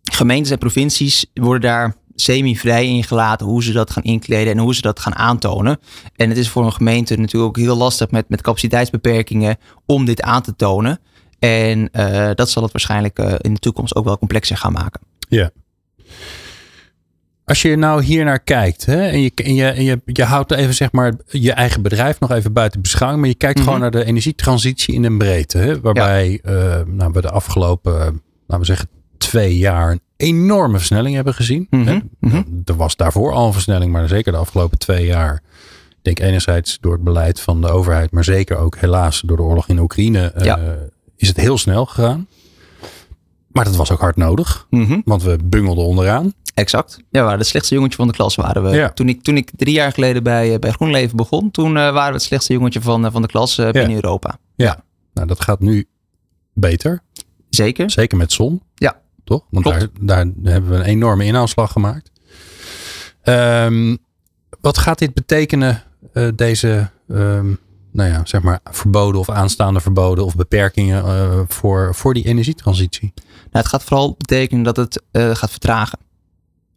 [0.04, 4.76] gemeentes en provincies worden daar semi-vrij in gelaten hoe ze dat gaan inkleden en hoe
[4.76, 5.80] ze dat gaan aantonen.
[6.16, 10.22] En het is voor een gemeente natuurlijk ook heel lastig met, met capaciteitsbeperkingen om dit
[10.22, 11.00] aan te tonen.
[11.42, 15.02] En eh, dat zal het waarschijnlijk eh, in de toekomst ook wel complexer gaan maken.
[15.30, 15.52] Ja.
[17.46, 20.52] Als je nou hier naar kijkt hè, en, je, en, je, en je, je houdt
[20.52, 23.66] even zeg maar je eigen bedrijf nog even buiten beschouwing, maar je kijkt Mhm.
[23.66, 25.58] gewoon naar de energietransitie in een breedte.
[25.58, 27.92] Hè, waarbij eh, nou, we de afgelopen,
[28.48, 31.68] laten we zeggen, twee jaar een enorme versnelling hebben gezien.
[31.70, 31.94] Mhm, Hè.
[32.20, 32.34] mhm.
[32.34, 35.42] Nou, Er was daarvoor al een versnelling, maar zeker de afgelopen twee jaar.
[35.90, 39.44] Ik denk enerzijds door het beleid van de overheid, maar zeker ook helaas door de
[39.44, 40.60] oorlog in Oekraïne Ja.
[41.22, 42.28] Is het heel snel gegaan.
[43.48, 44.68] Maar dat was ook hard nodig,
[45.06, 46.34] want we bungelden onderaan.
[46.54, 46.98] Exact.
[46.98, 48.70] Ja, we waren het slechtste jongetje van de klas waren we.
[48.70, 48.90] Ja.
[48.90, 52.08] Toen, ik, toen ik drie jaar geleden bij, eh, bij GroenLeven begon, toen eh, waren
[52.08, 54.38] we het slechtste jongetje van, eh, van de klas eh, binnen Europa.
[54.56, 55.88] Ja, nou dat gaat nu
[56.54, 57.02] beter.
[57.50, 57.92] Zeker.
[57.92, 58.62] Zeker met zon.
[58.76, 59.02] Ja.
[59.24, 59.46] Toch?
[59.50, 62.12] Want daar, daar hebben we een enorme inhaalslag gemaakt.
[63.22, 63.96] Ehm,
[64.62, 65.84] wat gaat dit betekenen,
[66.36, 67.54] deze ehm,
[67.92, 73.14] nou ja, zeg maar verboden of aanstaande verboden of beperkingen eh, voor, voor die energietransitie?
[73.16, 76.00] Nou, het gaat vooral betekenen dat het eh, gaat vertragen.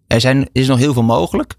[0.06, 1.54] Er zijn, is nog heel veel mogelijk.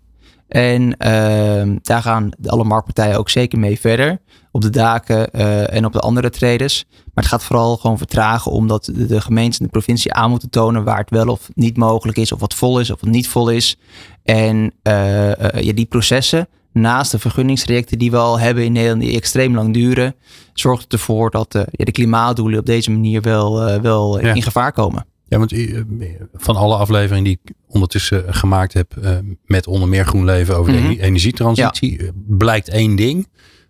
[0.48, 4.20] En ehm, daar gaan alle marktpartijen ook zeker mee verder.
[4.52, 6.86] Op de daken eh, en op de andere traders.
[6.90, 10.84] Maar het gaat vooral gewoon vertragen omdat de, gemeentes en de provincie aan moeten tonen
[10.84, 12.32] waar het wel of niet mogelijk is.
[12.32, 13.78] Of wat vol is of wat niet vol is.
[14.24, 16.48] En ja, die processen,
[16.82, 20.16] naast de vergunningstrajecten die we al hebben in Nederland, die extreem lang duren,
[20.54, 24.34] zorgt het ervoor dat eh, de klimaatdoelen op deze manier wel, eh, wel Ja.
[24.34, 25.06] in gevaar komen.
[25.28, 25.82] Ja, want eh,
[26.34, 28.94] van alle afleveringen die ik ondertussen gemaakt heb
[29.46, 30.88] met onder meer GroenLeven over Mhm.
[30.90, 33.28] de energietransitie, eh, blijkt één ding.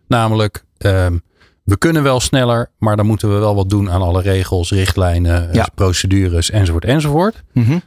[0.08, 1.18] Namelijk, ehm,
[1.66, 5.50] we kunnen wel sneller, maar dan moeten we wel wat doen aan alle regels, richtlijnen,
[5.50, 5.68] eh, Ja.
[5.76, 7.44] procedures enzovoort enzovoort.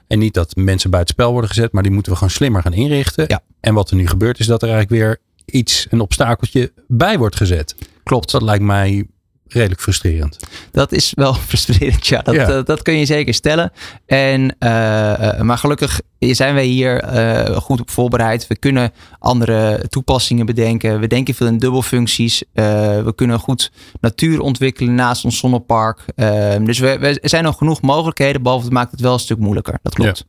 [0.06, 3.24] En niet dat mensen buitenspel worden gezet, maar die moeten we gewoon slimmer gaan inrichten.
[3.28, 3.40] Ja.
[3.60, 7.36] En wat er nu gebeurt is dat er eigenlijk weer iets, een obstakeltje bij wordt
[7.36, 7.74] gezet.
[8.02, 8.30] Klopt.
[8.30, 9.06] Dat lijkt mij
[9.48, 10.36] redelijk frustrerend.
[10.72, 12.22] Dat is wel frustrerend, ja.
[12.22, 12.46] Dat, Ja.
[12.46, 13.72] Dat, dat kun je zeker stellen.
[14.06, 18.46] En, eh, eh, maar gelukkig zijn wij hier eh, goed op voorbereid.
[18.46, 21.00] We kunnen andere toepassingen bedenken.
[21.00, 22.42] We denken veel in dubbelfuncties.
[22.52, 22.64] Eh,
[23.02, 26.04] we kunnen goed natuur ontwikkelen naast ons zonnepark.
[26.14, 29.18] Eh, dus we, we, er zijn nog genoeg mogelijkheden, behalve het maakt het wel een
[29.18, 29.78] stuk moeilijker.
[29.82, 30.26] Dat klopt.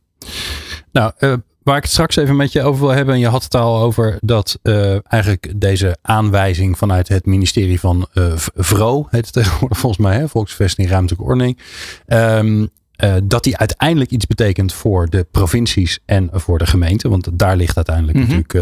[0.92, 3.14] Nou, eh, waar ik het straks even met je over wil hebben.
[3.14, 8.08] En je had het al over dat eh, eigenlijk deze aanwijzing vanuit het ministerie van
[8.12, 10.28] eh, VRO, heet het tegenwoordig volgens mij, hè?
[10.28, 11.58] Volksvesting Ruimtelijke Ordening.
[12.06, 17.08] ehm, eh, dat die uiteindelijk iets betekent voor de provincies en voor de gemeente.
[17.08, 18.26] Want daar ligt uiteindelijk Mhm.
[18.26, 18.54] natuurlijk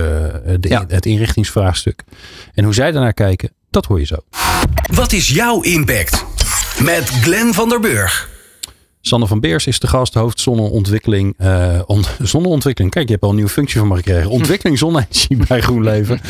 [0.47, 0.85] eh, de, Ja.
[0.89, 2.03] het inrichtingsvraagstuk.
[2.55, 4.17] En hoe zij daarnaar kijken, dat hoor je zo.
[4.95, 6.25] Wat is jouw impact?
[6.83, 8.29] Met Glenn van der Burg.
[9.01, 11.35] Sander van Beers is de gast, hoofd zonneontwikkeling.
[11.37, 12.93] eh, on- zonneontwikkeling.
[12.93, 14.31] Kijk, je hebt al een nieuwe functie van me gekregen.
[14.31, 16.21] Ontwikkeling zonne-energie bij GroenLeven.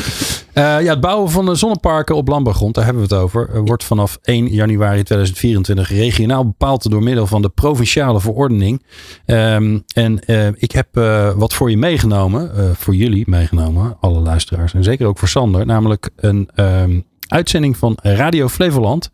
[0.53, 3.49] Eh, ja, het bouwen van de zonneparken op landbouwgrond, daar hebben we het over.
[3.53, 8.83] eh, wordt vanaf 1 januari 2024 regionaal bepaald door middel van de provinciale verordening.
[9.25, 10.19] Ehm, en
[10.57, 10.87] ik heb
[11.35, 14.73] wat voor je meegenomen, voor jullie meegenomen, alle luisteraars.
[14.73, 15.65] En zeker ook voor Sander.
[15.65, 16.99] Namelijk een ehm,
[17.29, 19.11] uitzending van Radio Flevoland.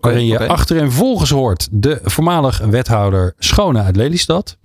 [0.00, 4.56] waarin je achter en volgens hoort de voormalig wethouder Schone uit Lelystad.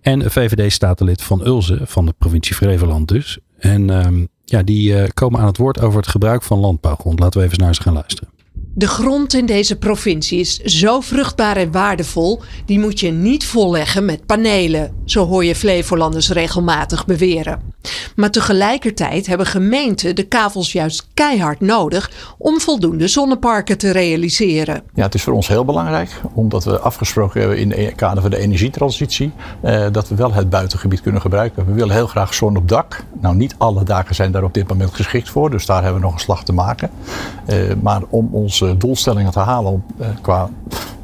[0.00, 3.38] En VVD-statenlid van Ulze van de provincie Flevoland dus.
[3.58, 7.20] En ehm, ja, die eh, komen aan het woord over het gebruik van landbouwgrond.
[7.20, 8.32] Laten we even naar ze gaan luisteren.
[8.76, 14.04] De grond in deze provincie is zo vruchtbaar en waardevol, die moet je niet volleggen
[14.04, 17.73] met panelen, zo hoor je Flevolanders regelmatig beweren.
[18.16, 24.82] Maar tegelijkertijd hebben gemeenten de kavels juist keihard nodig om voldoende zonneparken te realiseren.
[24.94, 28.30] Ja, het is voor ons heel belangrijk, omdat we afgesproken hebben in het kader van
[28.30, 31.66] de energietransitie, eh, dat we wel het buitengebied kunnen gebruiken.
[31.66, 33.04] We willen heel graag zon op dak.
[33.20, 36.06] Nou, niet alle daken zijn daar op dit moment geschikt voor, dus daar hebben we
[36.06, 36.90] nog een slag te maken.
[37.46, 40.50] Eh, maar om onze doelstellingen te halen om, eh, qua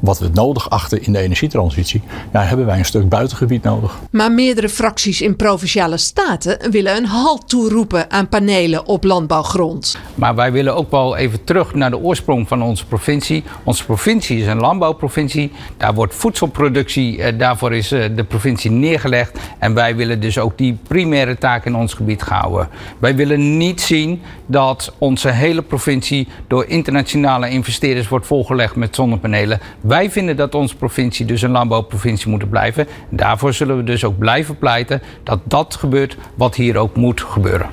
[0.01, 3.99] wat we nodig achten in de energietransitie, ja, hebben wij een stuk buitengebied nodig.
[4.11, 9.99] Maar meerdere fracties in provinciale staten willen een halt toeroepen aan panelen op landbouwgrond.
[10.15, 13.45] Maar wij willen ook wel even terug naar de oorsprong van onze provincie.
[13.65, 15.53] Onze provincie is een landbouwprovincie.
[15.77, 19.39] Daar wordt voedselproductie, eh, daarvoor is eh, de provincie neergelegd.
[19.59, 22.69] En wij willen dus ook die primaire taak in ons gebied houden.
[22.99, 29.61] Wij willen niet zien dat onze hele provincie door internationale investeerders wordt volgelegd met zonnepanelen.
[29.81, 32.87] Wij vinden dat onze provincie dus een landbouwprovincie moet blijven.
[33.09, 37.70] Daarvoor zullen we dus ook blijven pleiten dat dat gebeurt wat hier ook moet gebeuren.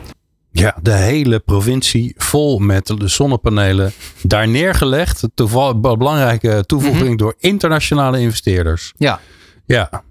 [0.52, 3.92] Ja, de hele provincie vol met de zonnepanelen.
[4.22, 5.24] Daar neergelegd.
[5.34, 8.94] Toeval, belangrijke toevoeging door internationale investeerders.
[8.98, 9.20] Ja.
[9.66, 10.04] Ja,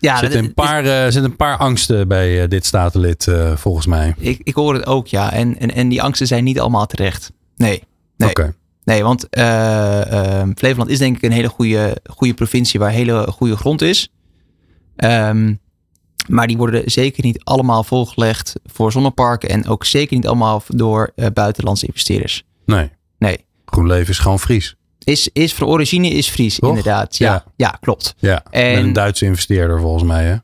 [0.00, 3.56] Ja, er zitten een, paar, eh, zitten een paar angsten bij eh, dit statenlid eh,
[3.56, 4.14] volgens mij.
[4.18, 5.32] ik, ik hoor het ook, ja.
[5.32, 7.32] En, en, en die angsten zijn niet allemaal terecht.
[7.56, 7.82] Nee.
[8.16, 8.28] Nee.
[8.28, 8.54] Oké.
[8.84, 9.26] Nee, want
[10.58, 14.08] Flevoland is denk ik een hele goede, goede provincie waar hele goede grond is.
[14.96, 15.54] Ehm,
[16.28, 21.12] maar die worden zeker niet allemaal volgelegd voor zonneparken en ook zeker niet allemaal door
[21.16, 22.44] eh, buitenlandse investeerders.
[22.66, 22.90] Nee.
[23.18, 23.44] Nee.
[23.66, 24.74] GroenLeven is gewoon Fries.
[25.04, 26.68] Is, is van origine is Fries, Toch?
[26.68, 27.16] inderdaad.
[27.16, 27.44] Ja, Ja.
[27.56, 27.78] ja.
[27.80, 28.14] klopt.
[28.18, 30.24] Ja, En- met een Duitse investeerder volgens mij.
[30.24, 30.36] Hè?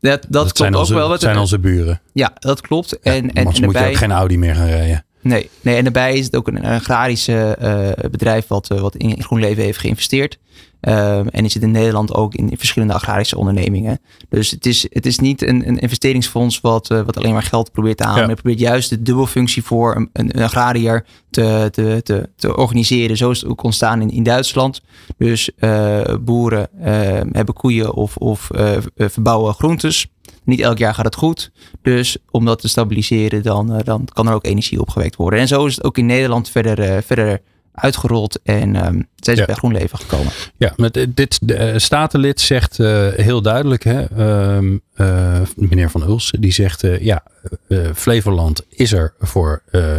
[0.00, 1.08] Dat, dat, klopt zijn ook onze, wel.
[1.08, 2.00] dat zijn onze buren.
[2.12, 2.98] Ja, dat klopt.
[3.00, 5.04] En, en, en moet je ook geen Audi meer gaan rijden.
[5.22, 9.22] Nee, nee, en daarbij is het ook een agrarische eh, bedrijf wat, eh, wat in
[9.22, 10.38] GroenLeven heeft geïnvesteerd.
[10.80, 14.00] Ehm, en is het in Nederland ook in, verschillende agrarische ondernemingen.
[14.28, 17.72] Dus het is, het is niet een, een investeringsfonds wat, eh, wat alleen maar geld
[17.72, 18.20] probeert te halen.
[18.20, 18.26] Ja.
[18.26, 22.56] Maar het probeert juist de dubbelfunctie voor een, een, een agrariër te, te, te, te
[22.56, 23.16] organiseren.
[23.16, 24.80] Zo is het ook ontstaan in, in Duitsland.
[25.16, 26.92] Dus eh, boeren eh,
[27.32, 30.06] hebben koeien of, of eh, verbouwen groentes.
[30.44, 31.50] Niet elk jaar gaat het goed.
[31.82, 35.38] Dus om dat te stabiliseren, dan, dan kan er ook energie opgewekt worden.
[35.38, 37.40] En zo is het ook in Nederland verder, verder
[37.72, 38.40] uitgerold.
[38.42, 39.44] En ehm zijn ze Ja.
[39.44, 40.32] bij GroenLeven gekomen.
[40.56, 45.90] Ja, met dit- dit de eh, statenlid zegt eh, heel duidelijk, hè, ehm, eh, meneer
[45.90, 47.22] Van Uls, die zegt, eh, ja,
[47.68, 49.98] eh, Flevoland is er voor eh,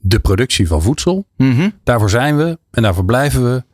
[0.00, 1.26] de productie van voedsel.
[1.36, 1.68] Mhm.
[1.84, 3.64] Daarvoor zijn we en daarvoor blijven we.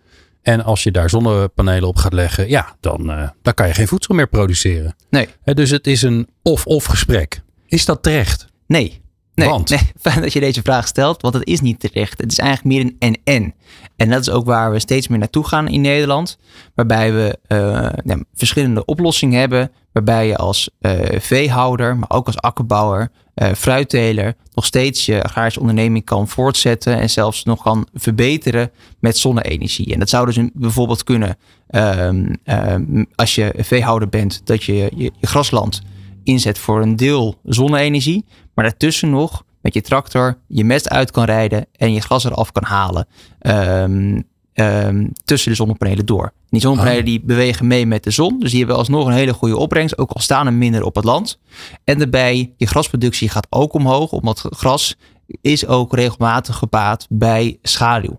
[0.43, 3.89] En als je daar zonnepanelen op gaat leggen, ja, dan, eh, dan kan je geen
[3.89, 4.95] voedsel meer produceren.
[5.11, 5.29] Nee.
[5.45, 7.43] Dus het is een of-of gesprek.
[7.67, 8.47] Is dat terecht?
[8.67, 9.01] Nee.
[9.41, 9.69] Nee, Want?
[9.69, 12.21] nee, fijn dat je deze vraag stelt, want het is niet terecht.
[12.21, 13.55] Het is eigenlijk meer een en-en.
[13.97, 16.39] En dat is ook waar we steeds meer naartoe gaan in Nederland.
[16.75, 17.59] Waarbij we eh,
[18.05, 19.71] ja, verschillende oplossingen hebben.
[19.93, 23.11] Waarbij je als eh, veehouder, maar ook als akkerbouwer,
[23.57, 24.35] fruitteler...
[24.55, 27.01] nog steeds je agrarische onderneming kan voortzetten...
[27.01, 29.93] en zelfs nog kan verbeteren met zonne-energie.
[29.93, 34.41] En dat zou dus bijvoorbeeld kunnen ehm, ehm, als je veehouder bent...
[34.45, 35.83] dat je je, je grasland
[36.25, 38.25] inzet voor een deel zonne-energie.
[38.55, 42.53] Maar daartussen nog met je tractor je mest uit kan rijden en je gras eraf
[42.53, 43.07] kan halen.
[43.39, 44.21] ehm,
[44.53, 46.25] ehm, tussen de zonnepanelen door.
[46.25, 47.07] En die zonnepanelen Ah.
[47.07, 48.39] die bewegen mee met de zon.
[48.41, 49.99] Dus die hebben alsnog een hele goede opbrengst.
[49.99, 51.39] Ook al staan er minder op het land.
[51.85, 54.13] En daarbij, je grasproductie gaat ook omhoog.
[54.13, 54.97] Omdat gras
[55.41, 58.19] is ook regelmatig gebaat bij schaduw.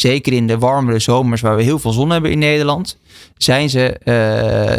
[0.00, 2.98] Zeker in de warmere zomers waar we heel veel zon hebben in Nederland.
[3.36, 3.96] Zijn ze,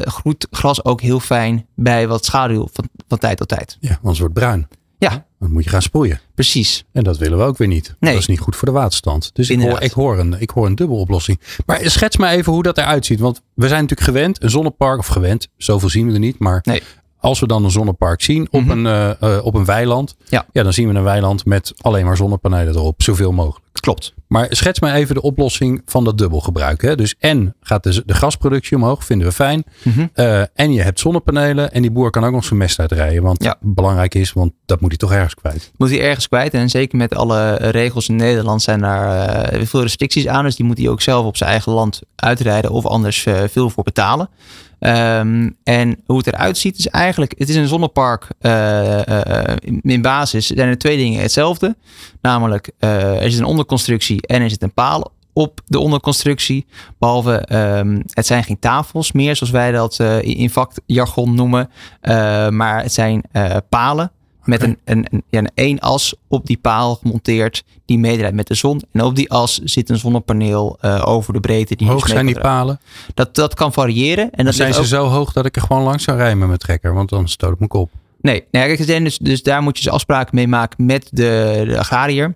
[0.05, 3.77] groeit gras ook heel fijn bij wat schaduw van, van tijd tot tijd.
[3.79, 4.67] Ja, wordt het bruin.
[4.97, 6.19] Ja, Dan moet je gaan sproeien.
[6.35, 6.83] precies.
[6.91, 7.95] En dat willen we ook weer niet.
[7.99, 8.11] Nee.
[8.11, 9.29] Dat is niet goed voor de waterstand.
[9.33, 11.39] Dus ik hoor, ik, hoor een, ik hoor een dubbele oplossing.
[11.65, 13.19] Maar schets maar even hoe dat eruit ziet.
[13.19, 16.39] Want we zijn natuurlijk gewend, een zonnepark, of gewend, zoveel zien we er niet.
[16.39, 16.81] Maar Nee.
[17.21, 18.71] Als we dan een zonnepark zien op, Mhm.
[18.71, 18.85] een,
[19.19, 20.15] eh, eh, op een weiland.
[20.29, 20.45] Ja.
[20.51, 23.01] dan zien we een weiland met alleen maar zonnepanelen erop.
[23.01, 23.65] Zoveel mogelijk.
[23.79, 24.13] Klopt.
[24.27, 26.81] Maar schets maar even de oplossing van dat dubbelgebruik.
[26.81, 26.95] Hè?
[26.95, 29.63] Dus en gaat de, de gasproductie omhoog, vinden we fijn.
[29.83, 30.07] Mhm.
[30.13, 31.71] Eh, en je hebt zonnepanelen.
[31.71, 33.23] En die boer kan ook nog zijn mest uitrijden.
[33.23, 33.55] Want Ja.
[33.61, 35.71] belangrijk is, want dat moet hij toch ergens kwijt.
[35.77, 36.53] Moet hij ergens kwijt.
[36.53, 40.43] En zeker met alle regels in Nederland zijn daar eh, veel restricties aan.
[40.43, 43.83] Dus die moet hij ook zelf op zijn eigen land uitrijden of anders veel voor
[43.83, 44.29] betalen.
[44.81, 49.79] Ehm, en hoe het eruit ziet is eigenlijk, het is een zonnepark eh, eh, in-
[49.83, 51.75] in basis zijn er twee dingen hetzelfde.
[52.21, 56.65] Namelijk eh, er zit een onderconstructie en er zit een paal op de onderconstructie.
[56.99, 61.69] Behalve ehm, het zijn geen tafels meer zoals wij dat eh, in vakjargon noemen.
[62.01, 64.11] Eh, maar het zijn eh, palen
[64.43, 68.47] met een, een, een, ja, een één as op die paal gemonteerd die meedraait met
[68.47, 68.81] de zon.
[68.91, 71.75] En op die as zit een zonnepaneel eh, over de breedte.
[71.75, 72.79] Die Hoe hoog zijn die palen?
[73.13, 74.31] Dat, dat kan variëren.
[74.31, 76.47] En dat zijn ze ook- zo hoog dat ik er gewoon langs zou rijden met
[76.47, 76.93] mijn trekker.
[76.93, 77.89] Want dan stoot ik mijn kop.
[78.21, 82.35] Nee, nee dus, dus daar moet je dus afspraken mee maken met de, de agrariër.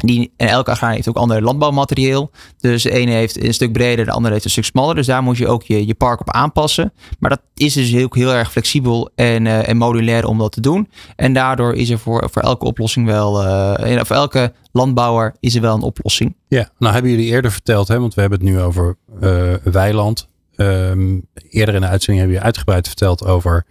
[0.00, 2.30] Die, en elke agrariër heeft ook ander landbouwmaterieel.
[2.58, 4.94] Dus de ene heeft een stuk breder, de andere heeft een stuk smaller.
[4.94, 6.92] Dus daar moet je ook je, je park op aanpassen.
[7.18, 10.60] Maar dat is dus heel, heel erg flexibel en, eh, en modulair om dat te
[10.60, 10.88] doen.
[11.16, 13.44] En daardoor is er voor, voor elke oplossing wel,
[13.76, 16.36] en voor elke landbouwer is er wel een oplossing.
[16.48, 20.28] Ja, nou hebben jullie eerder verteld, hè, want we hebben het nu over eh, weiland.
[20.54, 23.66] Ehm, eerder in de uitzending hebben jullie uitgebreid verteld over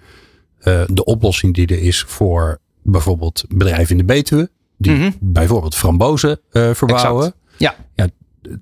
[0.88, 4.50] de oplossing die er is voor bijvoorbeeld bedrijven in de Betuwe.
[4.82, 5.10] Die Mhm.
[5.20, 7.26] bijvoorbeeld frambozen eh, verbouwen.
[7.26, 7.36] Exact.
[7.58, 7.76] Ja.
[7.96, 8.08] ja.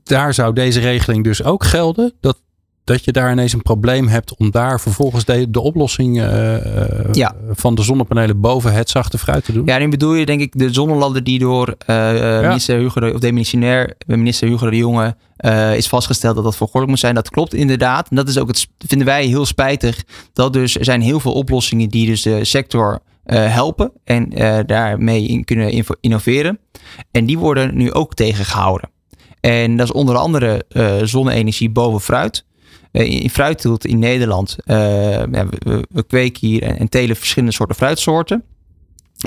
[0.04, 2.14] Daar zou deze regeling dus ook gelden.
[2.22, 2.38] Dat,
[2.84, 6.56] dat je daar ineens een probleem hebt om daar vervolgens de, de oplossing eh,
[7.06, 7.36] eh, Ja.
[7.52, 9.66] van de zonnepanelen boven het zachte fruit te doen.
[9.66, 11.76] Ja, nu bedoel je denk ik de zonnelanden die door
[12.42, 15.16] minister Hugo de, of demissionair minister Hugo de Jonge
[15.76, 17.16] is vastgesteld dat dat vergoddelijk moet zijn.
[17.16, 18.10] Dat klopt inderdaad.
[18.10, 20.04] En dat is ook het vinden wij heel spijtig.
[20.34, 23.00] Dat dus er zijn heel veel oplossingen die dus de sector
[23.36, 26.60] helpen en eh, daarmee in kunnen innoveren.
[27.12, 28.90] En die worden nu ook tegengehouden.
[29.40, 32.46] En dat is onder andere eh, zonne-energie boven fruit.
[32.92, 37.54] Eh, in fruitteelt in Nederland, eh, we, we- we kweken hier en, en telen verschillende
[37.54, 38.44] soorten fruitsoorten.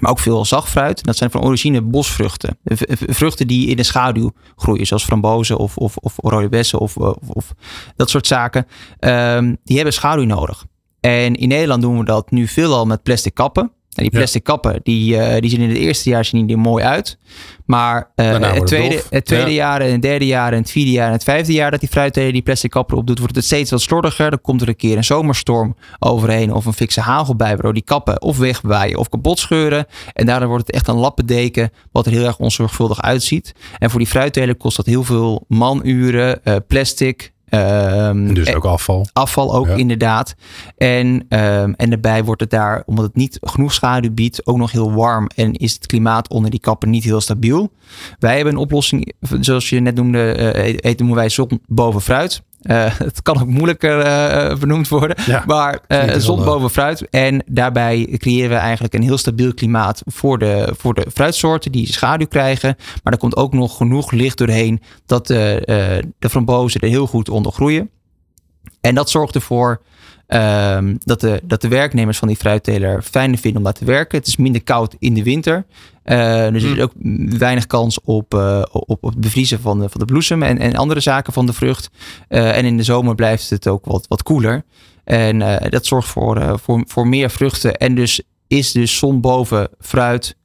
[0.00, 1.04] Maar ook veel zachtfruit.
[1.04, 2.58] Dat zijn van origine bosvruchten.
[3.06, 4.86] Vruchten die in de schaduw groeien.
[4.86, 7.54] Zoals frambozen of, of, of rode bessen of, of, of
[7.96, 8.66] dat soort zaken.
[8.98, 10.66] Ehm, die hebben schaduw nodig.
[11.00, 13.72] En in Nederland doen we dat nu veelal met plastic kappen.
[13.90, 14.18] En die Ja.
[14.18, 17.18] plastic kappen, die, eh, die zien in het eerste jaar zien die er mooi uit.
[17.66, 19.56] Maar eh, het, tweede, het tweede Ja.
[19.56, 21.88] jaar en het derde jaar en het vierde jaar en het vijfde jaar dat die
[21.88, 24.30] fruitteler die plastic kappen opdoet, wordt het steeds wat slordiger.
[24.30, 27.82] Dan komt er een keer een zomerstorm overheen of een fikse hagel bij, waardoor die
[27.82, 29.86] kappen of wegwaaien of kapot scheuren.
[30.12, 33.54] En daardoor wordt het echt een lappendeken wat er heel erg onzorgvuldig uitziet.
[33.78, 37.32] En voor die fruitteler kost dat heel veel manuren, eh, plastic.
[37.50, 39.06] Ehm, dus ook afval.
[39.12, 39.74] Afval ook Ja.
[39.74, 40.34] inderdaad.
[40.76, 44.72] En, ehm, en daarbij wordt het daar, omdat het niet genoeg schaduw biedt, ook nog
[44.72, 45.26] heel warm.
[45.34, 47.70] En is het klimaat onder die kappen niet heel stabiel.
[48.18, 52.42] Wij hebben een oplossing, zoals je net noemde, heet noemen wij zon boven fruit.
[52.60, 55.16] Eh, het kan ook moeilijker eh, benoemd worden.
[55.26, 57.08] Ja, maar eh, klinkt zon eh, boven fruit.
[57.10, 61.92] En daarbij creëren we eigenlijk een heel stabiel klimaat voor de, voor de fruitsoorten die
[61.92, 62.76] schaduw krijgen.
[63.02, 67.06] Maar er komt ook nog genoeg licht doorheen dat de, eh, de frambozen er heel
[67.06, 67.90] goed onder groeien.
[68.80, 69.82] En dat zorgt ervoor
[70.30, 74.18] ehm, dat, de, dat de werknemers van die fruitteler fijner vinden om daar te werken.
[74.18, 75.64] Het is minder koud in de winter.
[76.02, 76.92] Eh, dus er is ook
[77.38, 80.76] weinig kans op, eh, op, op het bevriezen van de, van de bloesem en, en
[80.76, 81.90] andere zaken van de vrucht.
[82.28, 84.64] Eh, en in de zomer blijft het ook wat, wat koeler.
[85.04, 85.38] En
[85.70, 87.76] dat zorgt voor, voor, voor meer vruchten.
[87.76, 90.36] En dus is dus zon boven fruit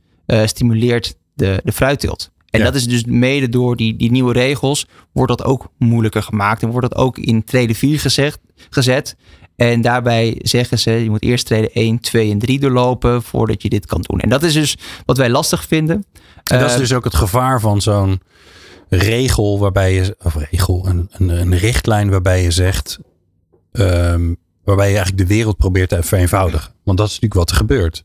[0.45, 2.32] stimuleert de, de fruitteelt.
[2.56, 2.65] En Ja.
[2.65, 6.63] dat is dus mede door die, die nieuwe regels wordt dat ook moeilijker gemaakt.
[6.63, 9.15] En wordt dat ook in treden 4 gezegd, gezet.
[9.56, 13.70] En daarbij zeggen ze, je moet eerst treden 1, 2 en 3 doorlopen voordat je
[13.70, 14.20] dit kan doen.
[14.20, 16.06] En dat is dus wat wij lastig vinden.
[16.44, 18.22] En dat is Eh, dus ook het gevaar van zo'n
[18.89, 23.00] regel waarbij je, of regel, een, een, een richtlijn waarbij je zegt,
[23.72, 26.74] ehm, waarbij je eigenlijk de wereld probeert te vereenvoudigen.
[26.84, 28.04] Want dat is natuurlijk wat er gebeurt.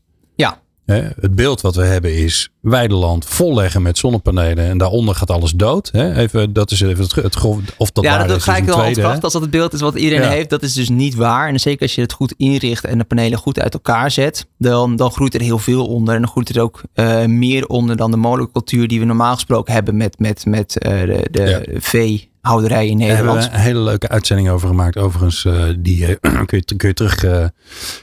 [0.85, 5.89] Het beeld wat we hebben is weideland volleggen met zonnepanelen en daaronder gaat alles dood.
[5.91, 6.15] Hè?
[6.15, 8.63] Even, dat is even het, het grof- of dat ja, waar dat is, ga ik
[8.63, 9.21] wel ontkrachten.
[9.21, 10.29] Als dat het beeld is wat iedereen Ja.
[10.29, 11.47] heeft, dat is dus niet waar.
[11.47, 14.95] En zeker als je het goed inricht en de panelen goed uit elkaar zet, dan,
[14.95, 16.15] dan groeit er heel veel onder.
[16.15, 19.73] En dan groeit er ook eh, meer onder dan de monocultuur die we normaal gesproken
[19.73, 21.77] hebben met, met, met eh, de, de
[22.41, 23.51] veehouderij in Daar hebben Nederland.
[23.51, 24.97] we een hele leuke uitzending over gemaakt.
[24.97, 27.45] Overigens, eh, die eh, kun je, kun je terug eh,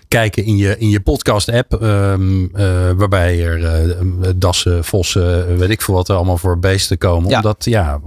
[0.08, 1.72] kijken in je, in je podcast app.
[1.72, 3.96] ehm, eh, waarbij er
[4.36, 7.30] dassen, vossen, weet ik veel wat er allemaal voor beesten komen.
[7.30, 7.36] Ja.
[7.36, 8.00] Omdat ja,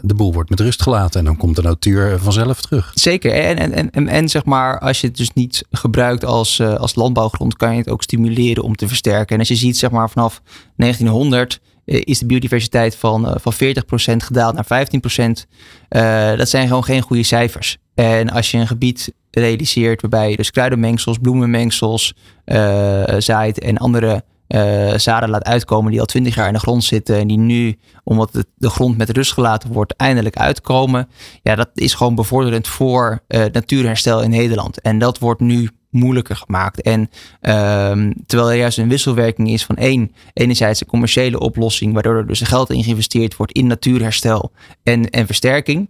[0.00, 1.20] de boel wordt met rust gelaten.
[1.20, 2.90] En dan komt de natuur vanzelf terug.
[2.94, 3.32] Zeker.
[3.32, 6.94] En, en, en, en, en zeg maar, als je het dus niet gebruikt als, als
[6.94, 9.34] landbouwgrond, kan je het ook stimuleren om te versterken.
[9.34, 10.42] En als je ziet, zeg maar, vanaf
[10.76, 11.58] 1900 eh,
[11.88, 15.46] is de biodiversiteit van, eh, van 40% gedaald naar 15%.
[15.88, 17.78] Eh, dat zijn gewoon geen goede cijfers.
[17.94, 24.24] En als je een gebied realiseert waarbij je dus kruidenmengsels, bloemenmengsels eh, zaait en andere
[24.48, 27.78] eh, zaden laat uitkomen die al 20 jaar in de grond zitten en die nu,
[28.04, 31.08] omdat de grond met rust gelaten wordt, eindelijk uitkomen.
[31.42, 34.80] Ja, dat is gewoon bevorderend voor eh, natuurherstel in Nederland.
[34.80, 36.82] En dat wordt nu moeilijker gemaakt.
[36.82, 42.16] En ehm, terwijl er juist een wisselwerking is van één, enerzijds een commerciële oplossing, waardoor
[42.16, 45.88] er dus geld in geïnvesteerd wordt in natuurherstel en, en versterking,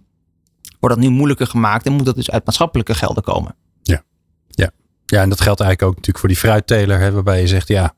[0.80, 3.54] wordt dat nu moeilijker gemaakt en moet dat dus uit maatschappelijke gelden komen.
[5.10, 6.98] Ja, en dat geldt eigenlijk ook natuurlijk voor die fruitteler.
[6.98, 7.94] Hè, waarbij je zegt, ja,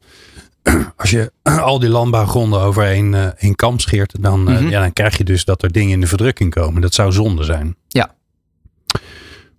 [0.96, 4.68] als je al die landbouwgronden over één, één kam scheert, dan, eh, Mhm.
[4.68, 6.80] ja, dan krijg je dus dat er dingen in de verdrukking komen.
[6.80, 7.76] Dat zou zonde zijn.
[7.88, 8.14] Ja.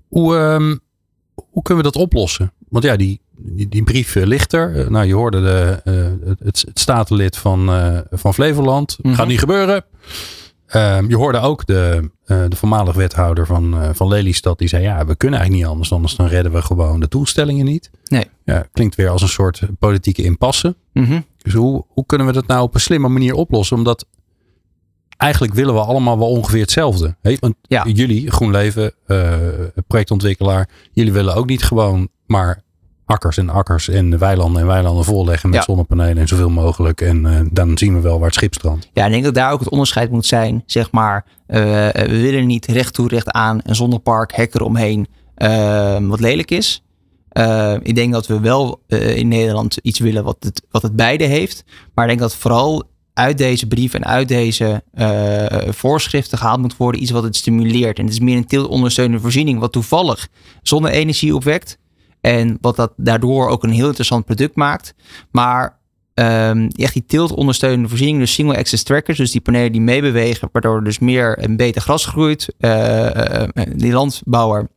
[0.08, 0.78] Hoe, ehm,
[1.52, 2.54] hoe kunnen we dat oplossen?
[2.70, 4.76] Want ja, die, die, die brief eh, ligt er.
[4.76, 7.70] Eh, nou, je hoorde de, eh, het, het, statenlid van,
[8.12, 8.98] van Flevoland.
[9.02, 9.14] Mhm.
[9.14, 9.84] Gaat niet gebeuren.
[10.72, 14.58] Ehm, je hoorde ook de, eh, de voormalig wethouder van, van Lelystad.
[14.58, 15.94] Die zei, ja, we kunnen eigenlijk niet anders.
[15.94, 17.92] Anders dan redden we gewoon de doelstellingen niet.
[18.04, 18.26] Nee.
[18.46, 20.76] Ja, klinkt weer als een soort politieke impasse.
[20.94, 21.20] Mhm.
[21.38, 23.78] Dus hoe, hoe kunnen we dat nou op een slimme manier oplossen?
[23.78, 24.06] Omdat
[25.22, 27.16] eigenlijk willen we allemaal wel ongeveer hetzelfde.
[27.22, 27.36] Hè?
[27.40, 27.86] Want Ja.
[27.94, 29.34] jullie, GroenLeven, eh,
[29.88, 32.64] projectontwikkelaar, jullie willen ook niet gewoon maar
[33.06, 35.66] akkers en akkers en weilanden en weilanden volleggen met Ja.
[35.66, 37.02] zonnepanelen en zoveel mogelijk.
[37.02, 38.90] En eh, dan zien we wel waar het schip strandt.
[38.94, 40.64] Ja, ik denk dat daar ook het onderscheid moet zijn.
[40.66, 45.98] Zeg maar, eh, we willen niet recht toe, recht aan een zonnepark, hek eromheen, eh,
[46.02, 46.84] wat lelijk is.
[47.82, 51.64] Ik denk dat we wel in Nederland iets willen wat het, wat het beide heeft.
[51.94, 52.84] Maar ik denk dat vooral
[53.22, 57.98] uit deze brief en uit deze eh, voorschriften gehaald moet worden iets wat het stimuleert.
[57.98, 60.28] En het is meer een teeltondersteunende voorziening, wat toevallig
[60.62, 61.78] zonne-energie opwekt.
[62.22, 64.94] En wat dat daardoor ook een heel interessant product maakt.
[65.32, 65.80] Maar
[66.14, 70.76] ehm, echt die teeltondersteunende voorziening, dus single access trackers, dus die panelen die meebewegen, waardoor
[70.76, 72.54] er dus meer en beter gras groeit.
[72.58, 73.44] eh,
[73.76, 74.70] die landbouwer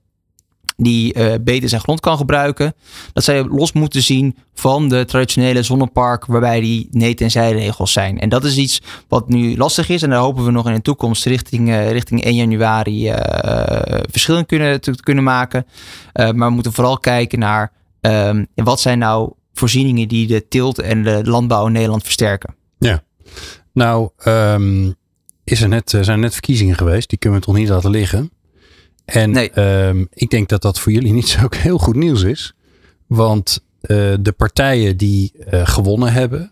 [0.76, 2.74] die eh, beter zijn grond kan gebruiken.
[3.12, 8.20] Dat je los moeten zien van de traditionele zonnepark waarbij die nee- en zijregels zijn.
[8.20, 10.82] En dat is iets wat nu lastig is en daar hopen we nog in de
[10.82, 15.66] toekomst richting, eh, richting 1 januari eh verschil in kunnen, te, kunnen maken.
[16.12, 20.78] Eh, maar we moeten vooral kijken naar ehm, wat zijn nou voorzieningen die de teelt
[20.78, 22.54] en de landbouw in Nederland versterken.
[23.72, 24.92] Nou, ehm,
[25.44, 27.08] is er net, er zijn net verkiezingen geweest.
[27.08, 28.30] Die kunnen we toch niet laten liggen.
[29.04, 29.50] En Nee.
[29.50, 32.54] ehm, ik denk dat dat voor jullie niet zo heel goed nieuws is.
[33.06, 36.50] Want eh, de partijen die eh, gewonnen hebben,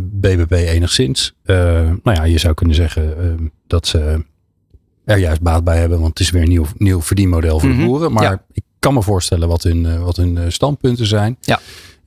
[0.00, 1.34] BBB enigszins.
[1.42, 1.56] eh,
[2.02, 4.24] nou ja, je zou kunnen zeggen ehm, dat ze
[5.04, 5.98] er juist baat bij hebben.
[6.00, 8.12] Want het is weer een nieuw, nieuw verdienmodel voor Mhm, de boeren.
[8.12, 8.44] Maar ja.
[8.52, 11.36] ik kan me voorstellen wat hun, wat hun standpunten zijn.
[11.40, 11.60] Ja.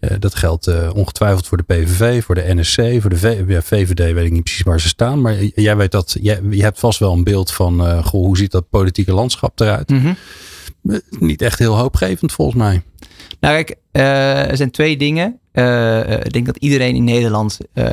[0.08, 3.62] Eh, dat geldt eh, ongetwijfeld voor de PVV, voor de NSC, voor de V- ja,
[3.62, 5.22] VVD weet ik niet precies waar ze staan.
[5.22, 8.38] Maar jij weet dat, jij, je hebt vast wel een beeld van, eh, goh, hoe
[8.38, 9.90] ziet dat politieke landschap eruit?
[9.90, 10.14] Mhm.
[11.20, 12.82] Niet echt heel hoopgevend volgens mij.
[13.40, 13.76] Nou kijk,
[14.50, 15.40] er zijn twee dingen.
[15.58, 17.86] Eh, eh, ik denk dat iedereen in Nederland eh,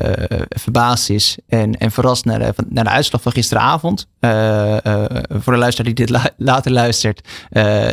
[0.49, 4.07] verbaasd is en, en verrast naar de, naar de uitslag van gisteravond.
[5.31, 7.29] Voor de luisteraar die dit la- later luistert.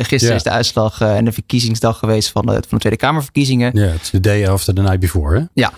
[0.02, 3.72] gisteren is de uitslag en de verkiezingsdag geweest van de, van de Tweede Kamerverkiezingen.
[3.74, 5.38] Ja, het is de day after the night before.
[5.40, 5.44] Hè?
[5.54, 5.72] Ja.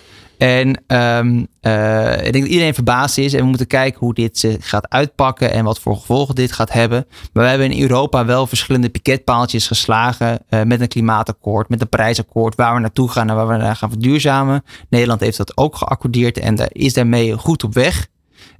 [0.43, 3.34] En ehm, eh, ik denk dat iedereen verbaasd is.
[3.34, 5.51] En we moeten kijken hoe dit zich gaat uitpakken.
[5.51, 7.06] En wat voor gevolgen dit gaat hebben.
[7.34, 10.39] Maar we hebben in Europa wel verschillende piketpaaltjes geslagen.
[10.49, 12.56] eh, met een klimaatakkoord, met een prijsakkoord.
[12.56, 14.63] Waar we naartoe gaan en waar we naar gaan verduurzamen.
[14.89, 16.39] Nederland heeft dat ook geaccordeerd.
[16.39, 18.08] En daar is daarmee goed op weg.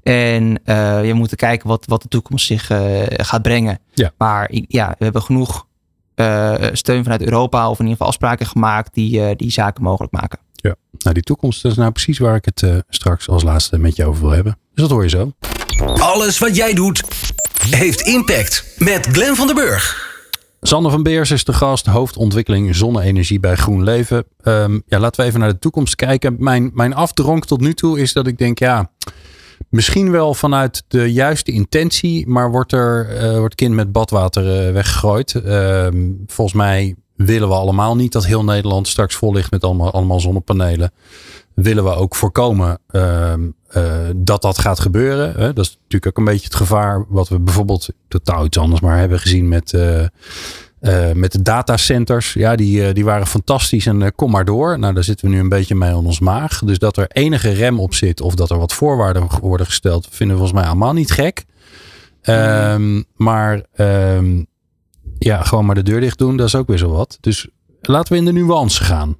[0.04, 2.72] En eh we moeten kijken wat, wat de toekomst zich
[3.08, 3.80] gaat brengen.
[3.94, 4.12] Ja.
[4.18, 5.68] Maar ja, we hebben genoeg
[6.72, 7.70] steun vanuit Europa.
[7.70, 10.40] Of in ieder geval afspraken gemaakt die, die zaken mogelijk maken.
[10.64, 10.76] Ja.
[10.98, 13.96] Nou, die toekomst dat is nou precies waar ik het eh, straks als laatste met
[13.96, 14.58] je over wil hebben.
[14.74, 15.32] Dus dat hoor je zo.
[15.94, 17.04] Alles wat jij doet
[17.70, 18.76] heeft impact.
[18.78, 20.12] Met Glenn van den Burg.
[20.62, 24.26] Sander van Beers is de gast, hoofdontwikkeling zonne-energie bij GroenLeven.
[24.44, 26.36] Um, ja, laten we even naar de toekomst kijken.
[26.40, 28.92] Mijn, mijn afdronk tot nu toe is dat ik denk, ja,
[29.70, 34.74] misschien wel vanuit de juiste intentie, maar wordt er uh, wordt kind met badwater uh,
[34.74, 35.34] weggegooid.
[35.46, 35.88] Uh,
[36.28, 36.96] volgens mij
[37.26, 40.92] willen we allemaal niet dat heel Nederland straks vol ligt met allemaal, allemaal zonnepanelen.
[41.54, 43.34] Willen we ook voorkomen uh,
[44.16, 45.34] dat dat gaat gebeuren.
[45.36, 45.54] Hè?
[45.54, 48.98] Dat is natuurlijk ook een beetje het gevaar wat we bijvoorbeeld totaal iets anders maar
[48.98, 50.06] hebben gezien met, uh,
[51.14, 52.34] met de datacenters.
[52.34, 54.80] Ja, die, die waren fantastisch en kom maar door.
[54.80, 56.60] Nou, daar zitten we nu een beetje mee aan ons maag.
[56.60, 60.36] Dus dat er enige rem op zit of dat er wat voorwaarden worden gesteld, vinden
[60.36, 61.46] we volgens mij allemaal niet gek.
[62.26, 64.46] Um, maar um,
[65.24, 67.18] ja, gewoon maar de deur dicht doen, dat is ook weer zo wat.
[67.22, 67.48] Dus
[67.82, 69.18] laten we in de nuance gaan.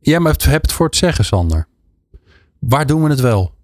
[0.00, 1.66] Jij ja, hebt het voor het zeggen, Sander.
[2.58, 3.54] Waar doen we het wel?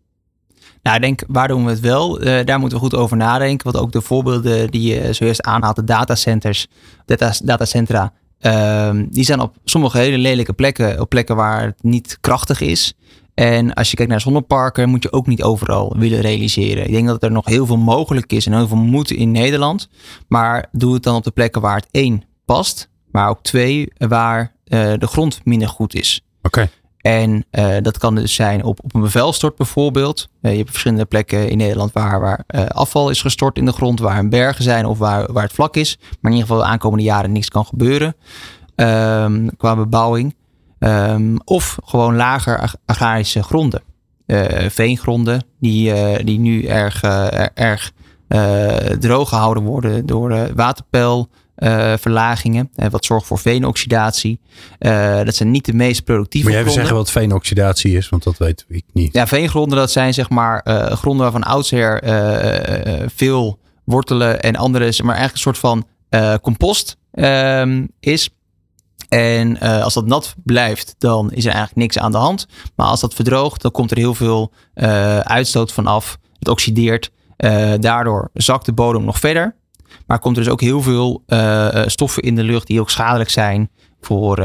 [0.83, 2.21] Nou, ik denk, waar doen we het wel?
[2.23, 3.73] Uh, daar moeten we goed over nadenken.
[3.73, 6.67] Want ook de voorbeelden die je zojuist aanhaalt, de datacenters,
[7.05, 12.19] data, datacentra, uh, die zijn op sommige hele lelijke plekken, op plekken waar het niet
[12.21, 12.95] krachtig is.
[13.37, 16.85] En als je kijkt naar zonneparken, moet je ook niet overal willen realiseren.
[16.85, 19.89] Ik denk dat er nog heel veel mogelijk is en heel veel moet in Nederland.
[20.29, 24.41] Maar doe het dan op de plekken waar het één past, maar ook twee waar
[24.41, 26.21] uh, de grond minder goed is.
[26.43, 26.47] Oké.
[26.47, 26.71] Okay.
[27.01, 30.29] En uh, dat kan dus zijn op, op een bevelstort bijvoorbeeld.
[30.43, 33.73] Uh, je hebt verschillende plekken in Nederland waar, waar uh, afval is gestort in de
[33.73, 35.97] grond, waar een bergen zijn of waar, waar het vlak is.
[36.01, 38.17] Maar in ieder geval de aankomende jaren niks kan gebeuren
[38.77, 40.35] um, qua bebouwing.
[40.79, 43.83] Um, of gewoon lager ag agrarische gronden.
[44.69, 45.93] veengronden die,
[46.25, 47.03] die nu erg,
[47.55, 47.93] erg
[48.99, 51.29] droog gehouden worden door waterpeil.
[51.99, 52.71] Verlagingen.
[52.77, 54.41] Uh, wat zorgt voor veenoxidatie.
[55.25, 56.65] Dat zijn niet de meest productieve gronden.
[56.65, 59.13] Maar jij zeggen wat veenoxidatie is, want dat weet ik niet.
[59.13, 60.61] Ja, veengronden dat zijn zeg maar
[60.91, 62.03] gronden waarvan oudsher
[63.15, 65.87] veel wortelen en andere, maar eigenlijk een soort van
[66.43, 68.31] compost ehm, is.
[69.17, 72.47] En als dat nat blijft, dan is er eigenlijk niks aan de hand.
[72.77, 74.53] Maar als dat verdroogt, dan komt er heel veel
[75.23, 76.19] uitstoot vanaf.
[76.39, 77.11] Het oxideert.
[77.81, 79.55] daardoor zakt de bodem nog verder.
[80.07, 81.23] Maar komt er dus ook heel veel
[81.87, 84.37] stoffen in de lucht die ook schadelijk zijn voor.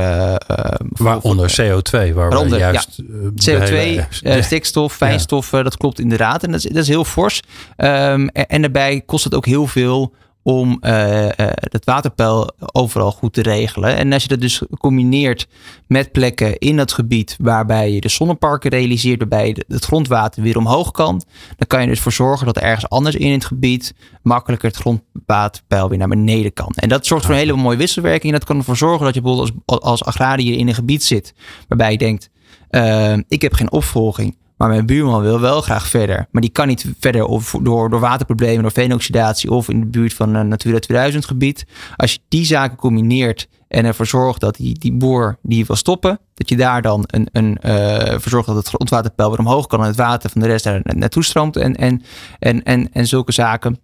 [0.92, 3.02] Waaronder CO2, waar waaronder, juist.
[3.36, 5.64] Ja, CO2, hele, stikstof, fijnstoffen, ja.
[5.64, 6.44] dat klopt inderdaad.
[6.44, 7.42] En dat is, dat is heel fors.
[7.78, 10.14] Um, en, en daarbij kost het ook heel veel
[10.44, 13.96] om uh, het waterpeil overal goed te regelen.
[13.96, 15.48] En als je dat dus combineert
[15.88, 20.92] met plekken in het gebied waarbij je de zonneparken realiseert, waarbij het grondwater weer omhoog
[20.92, 21.22] kan,
[21.58, 25.90] dan kan je dus voor zorgen dat ergens anders in het gebied makkelijker het grondwaterpeil
[25.90, 26.72] weer naar beneden kan.
[26.76, 28.34] En dat zorgt voor een hele mooie wisselwerking.
[28.34, 31.34] En dat kan ervoor zorgen dat je bijvoorbeeld als, als agrariër in een gebied zit
[31.68, 32.30] waarbij je denkt,
[32.72, 34.38] uh, ik heb geen opvolging.
[34.62, 36.28] Maar mijn buurman wil wel graag verder.
[36.32, 40.14] Maar die kan niet verder of door, door waterproblemen, door veenoxidatie of in de buurt
[40.14, 41.66] van een Natura 2000 gebied.
[41.96, 46.20] Als je die zaken combineert en ervoor zorgt dat die, die boer die wil stoppen,
[46.34, 49.80] dat je daar dan een, een, uh, voor zorgt dat het grondwaterpeil weer omhoog kan
[49.80, 52.02] en het water van de rest daar naartoe stroomt en, en,
[52.40, 53.80] en, en, en zulke zaken.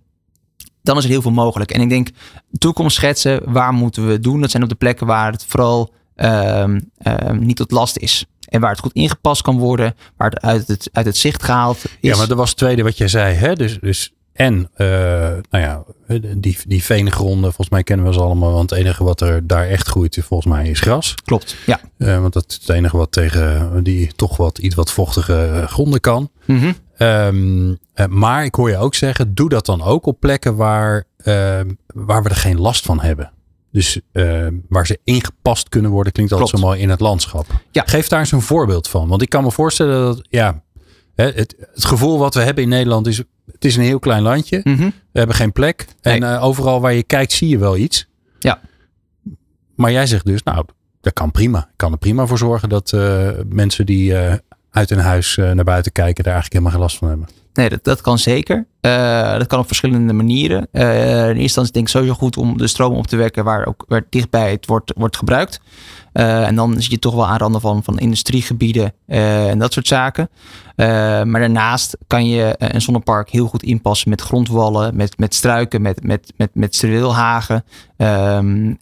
[0.82, 1.72] Dan is er heel veel mogelijk.
[1.72, 2.10] En ik denk,
[2.58, 4.42] toekomst schetsen, waar moeten we doen?
[4.42, 6.64] Dat zijn op de plekken waar het vooral uh,
[7.04, 8.26] uh, niet tot last is.
[8.48, 11.78] En waar het goed ingepast kan worden, waar het uit het, uit het zicht gehaald
[11.78, 11.98] is.
[12.02, 13.36] Ja, maar dat was het tweede wat jij zei.
[13.36, 13.54] Hè?
[13.54, 14.88] Dus, dus en, uh,
[15.50, 15.84] nou ja,
[16.36, 18.52] die, die veengronden, volgens mij kennen we ze allemaal.
[18.52, 21.16] Want het enige wat er daar echt groeit, volgens mij, is gras.
[21.26, 21.80] Klopt, ja.
[21.98, 26.00] Uh, want dat is het enige wat tegen die toch wat iets wat vochtige gronden
[26.00, 26.30] kan.
[26.46, 26.76] Mm -hmm.
[27.08, 31.04] um, uh, maar ik hoor je ook zeggen, doe dat dan ook op plekken waar,
[31.86, 33.32] waar we er geen last van hebben.
[33.78, 36.64] Dus uh, waar ze ingepast kunnen worden, klinkt altijd Klopt.
[36.64, 37.46] zo mooi in het landschap.
[37.72, 37.84] Ja.
[37.86, 39.08] Geef daar eens een voorbeeld van.
[39.08, 40.64] Want ik kan me voorstellen dat, ja,
[41.16, 41.36] het,
[41.74, 43.18] het gevoel wat we hebben in Nederland is,
[43.52, 44.62] het is een heel klein landje.
[44.64, 44.94] Mm -hmm.
[45.12, 45.88] We hebben geen plek.
[46.02, 46.14] Nee.
[46.14, 48.08] En uh, overal waar je kijkt zie je wel iets.
[48.40, 48.62] Ja.
[49.76, 50.66] Maar jij zegt dus, nou,
[51.02, 51.60] dat kan prima.
[51.60, 54.14] Ik kan er prima voor zorgen dat uh, mensen die
[54.78, 57.28] uit hun huis naar buiten kijken, daar eigenlijk helemaal geen last van hebben.
[57.58, 58.68] Nee, dat, dat kan zeker.
[58.82, 60.68] Uh, dat kan op verschillende manieren.
[60.72, 60.82] Uh,
[61.20, 63.86] in eerste instantie denk ik sowieso goed om de stroom op te wekken waar ook
[63.88, 65.62] waar dichtbij het wordt, wordt gebruikt.
[66.14, 70.30] En dan zit je toch wel aan randen van, van industriegebieden en dat soort zaken.
[70.76, 76.04] maar daarnaast kan je een zonnepark heel goed inpassen met grondwallen, met, met struiken, met,
[76.04, 77.64] met, met, met struweelhagen.
[77.98, 78.78] Um,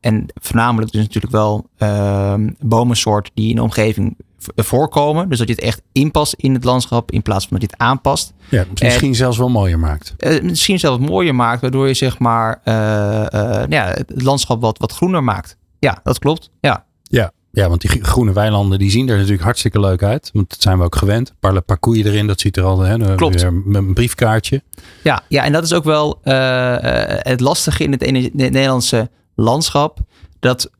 [0.00, 4.16] en voornamelijk dus natuurlijk wel ehm, bomensoorten die in de omgeving
[4.56, 5.28] voorkomen.
[5.28, 7.86] Dus dat je het echt inpast in het landschap in plaats van dat je het
[7.86, 8.32] aanpast.
[8.48, 10.14] Ja, misschien en, zelfs wel mooier maakt.
[10.18, 14.78] Uh, misschien zelfs mooier maakt, waardoor je zeg maar uh, uh, ja, het landschap wat,
[14.78, 15.56] wat groener maakt.
[15.78, 16.50] Ja, dat klopt.
[16.60, 16.84] Ja.
[17.02, 20.30] Ja, Ja, want die groene weilanden die zien er natuurlijk hartstikke leuk uit.
[20.32, 21.28] Want dat zijn we ook gewend.
[21.28, 22.80] Een paar, paar koeien erin, dat ziet er al.
[22.80, 23.42] Hè, Klopt.
[23.42, 24.62] Weer een briefkaartje.
[25.02, 29.98] Ja, ja, en dat is ook wel het lastige in het, in het Nederlandse landschap.
[30.40, 30.70] Dat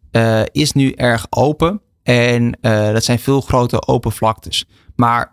[0.52, 1.80] is nu erg open.
[2.04, 4.64] En uh, dat zijn veel grote open vlaktes.
[4.96, 5.32] Maar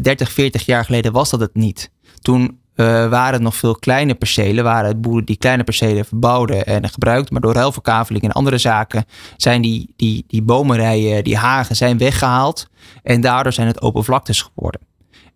[0.00, 1.90] 30, 40 jaar geleden was dat het niet.
[2.20, 6.88] Toen uh, waren het nog veel kleine percelen, waren boeren die kleine percelen verbouwden en
[6.88, 7.32] gebruikten.
[7.32, 9.04] Maar door ruilverkaveling en andere zaken
[9.36, 12.68] zijn die, die, die bomenrijen, die hagen, zijn weggehaald.
[13.02, 14.80] En daardoor zijn het open vlaktes geworden.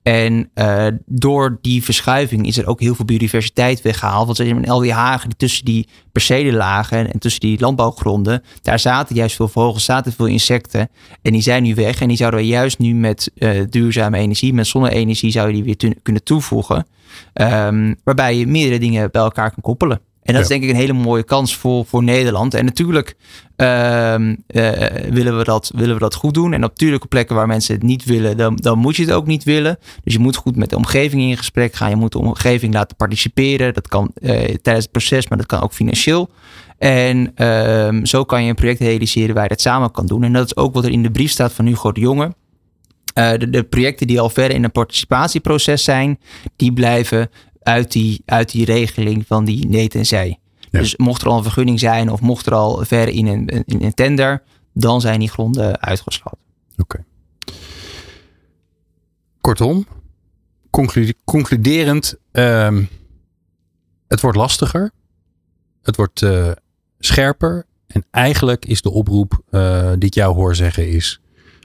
[0.03, 4.27] En uh, door die verschuiving is er ook heel veel biodiversiteit weggehaald.
[4.27, 8.79] Want in al die hagen die tussen die percelen lagen en tussen die landbouwgronden, daar
[8.79, 10.89] zaten juist veel vogels, zaten veel insecten.
[11.23, 12.01] En die zijn nu weg.
[12.01, 15.65] En die zouden we juist nu met uh, duurzame energie, met zonne-energie, zou je die
[15.65, 16.87] weer kunnen toevoegen.
[17.35, 20.01] Um, waarbij je meerdere dingen bij elkaar kan koppelen.
[20.23, 20.41] En dat ja.
[20.41, 22.55] is denk ik een hele mooie kans voor, voor Nederland.
[22.55, 23.17] En natuurlijk
[23.57, 23.67] uh,
[24.19, 24.35] uh,
[25.11, 26.53] willen, we dat, willen we dat goed doen.
[26.53, 29.27] En natuurlijk op plekken waar mensen het niet willen, dan, dan moet je het ook
[29.27, 29.79] niet willen.
[30.05, 31.91] Dus je moet goed met de omgeving in gesprek gaan.
[31.91, 33.75] Je moet de omgeving laten participeren.
[33.75, 36.31] Dat kan uh, tijdens het proces, maar dat kan ook financieel.
[36.79, 40.23] En ehm, zo kan je een project realiseren waar je dat samen kan doen.
[40.23, 42.35] En dat is ook wat er in de brief staat van Hugo de Jonge.
[43.19, 46.19] Uh, de, de, projecten die al verder in een participatieproces zijn,
[46.57, 47.31] die blijven
[47.63, 50.39] uit die, uit die regeling van die net en zij.
[50.71, 50.79] Ja.
[50.79, 53.83] Dus mocht er al een vergunning zijn of mocht er al ver in een, in
[53.83, 54.43] een tender,
[54.73, 56.39] dan zijn die gronden uitgesloten.
[56.77, 56.83] Oké.
[56.83, 57.05] Okay.
[59.41, 59.87] Kortom,
[60.71, 62.89] conclu concluderend, um,
[64.09, 64.91] het wordt lastiger,
[65.83, 66.51] het wordt uh,
[66.99, 71.21] scherper en eigenlijk is de oproep uh, die ik jou hoor zeggen is,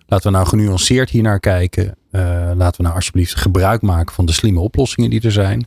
[0.05, 1.97] laten we nou genuanceerd hier naar kijken.
[2.11, 2.21] Uh,
[2.55, 5.65] laten we nou alsjeblieft gebruik maken van de slimme oplossingen die er zijn.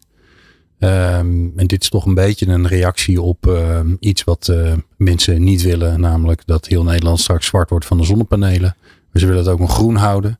[0.82, 5.42] Um, en dit is toch een beetje een reactie op uh, iets wat uh, mensen
[5.42, 6.00] niet willen.
[6.00, 8.76] Namelijk dat heel Nederland straks zwart wordt van de zonnepanelen.
[8.80, 10.38] Maar ze willen het ook nog groen houden.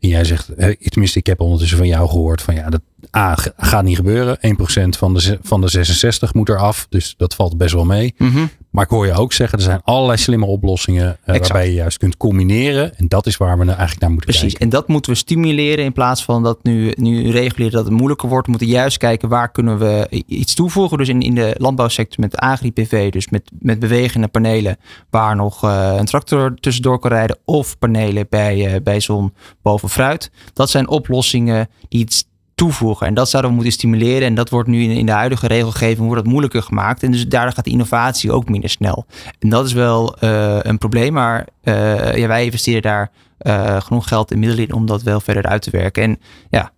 [0.00, 2.80] En jij zegt, tenminste ik heb ondertussen van jou gehoord van ja, dat
[3.16, 4.38] A, gaat niet gebeuren.
[4.38, 6.86] 1% van de, van de 66 moet eraf.
[6.88, 8.14] Dus dat valt best wel mee.
[8.18, 8.50] Mm.
[8.72, 11.98] Maar ik hoor je ook zeggen, er zijn allerlei slimme oplossingen uh, waarbij je juist
[11.98, 12.98] kunt combineren.
[12.98, 14.48] En dat is waar we nou eigenlijk naar moeten Precies.
[14.48, 14.60] kijken.
[14.60, 18.28] En dat moeten we stimuleren in plaats van dat nu, nu reguleren dat het moeilijker
[18.28, 18.44] wordt.
[18.44, 20.98] We moeten juist kijken waar kunnen we iets toevoegen.
[20.98, 24.76] Dus in, in de landbouwsector met agri-PV, dus met, met bewegende panelen
[25.10, 27.38] waar nog uh, een tractor tussendoor kan rijden.
[27.44, 30.30] Of panelen bij, uh, bij zon boven fruit.
[30.52, 33.06] Dat zijn oplossingen die iets toevoegen.
[33.06, 34.28] En dat zouden we moeten stimuleren.
[34.28, 37.02] En dat wordt nu in, in de huidige regelgeving wordt dat moeilijker gemaakt.
[37.02, 39.06] En dus daardoor gaat de innovatie ook minder snel.
[39.38, 41.12] En dat is wel uh, een probleem.
[41.12, 45.20] Maar uh, ja, wij investeren daar uh, genoeg geld en middelen in om dat wel
[45.20, 46.02] verder uit te werken.
[46.02, 46.72] En ja,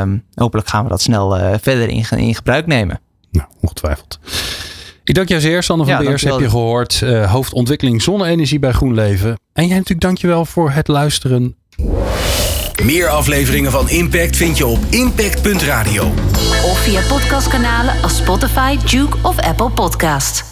[0.00, 3.00] um, hopelijk gaan we dat snel verder in, in gebruik nemen.
[3.30, 4.18] Nou, ongetwijfeld.
[5.04, 6.22] Ik dank jou zeer, Sander van ja, Beers.
[6.22, 7.00] Heb je gehoord.
[7.26, 9.38] hoofdontwikkeling zonne-energie bij GroenLeven.
[9.52, 11.56] En jij natuurlijk dankjewel voor het luisteren.
[12.82, 16.12] Meer afleveringen van Impact vind je op impact.radio.
[16.64, 20.47] Of via podcastkanalen als Spotify, Duke of Apple Podcast.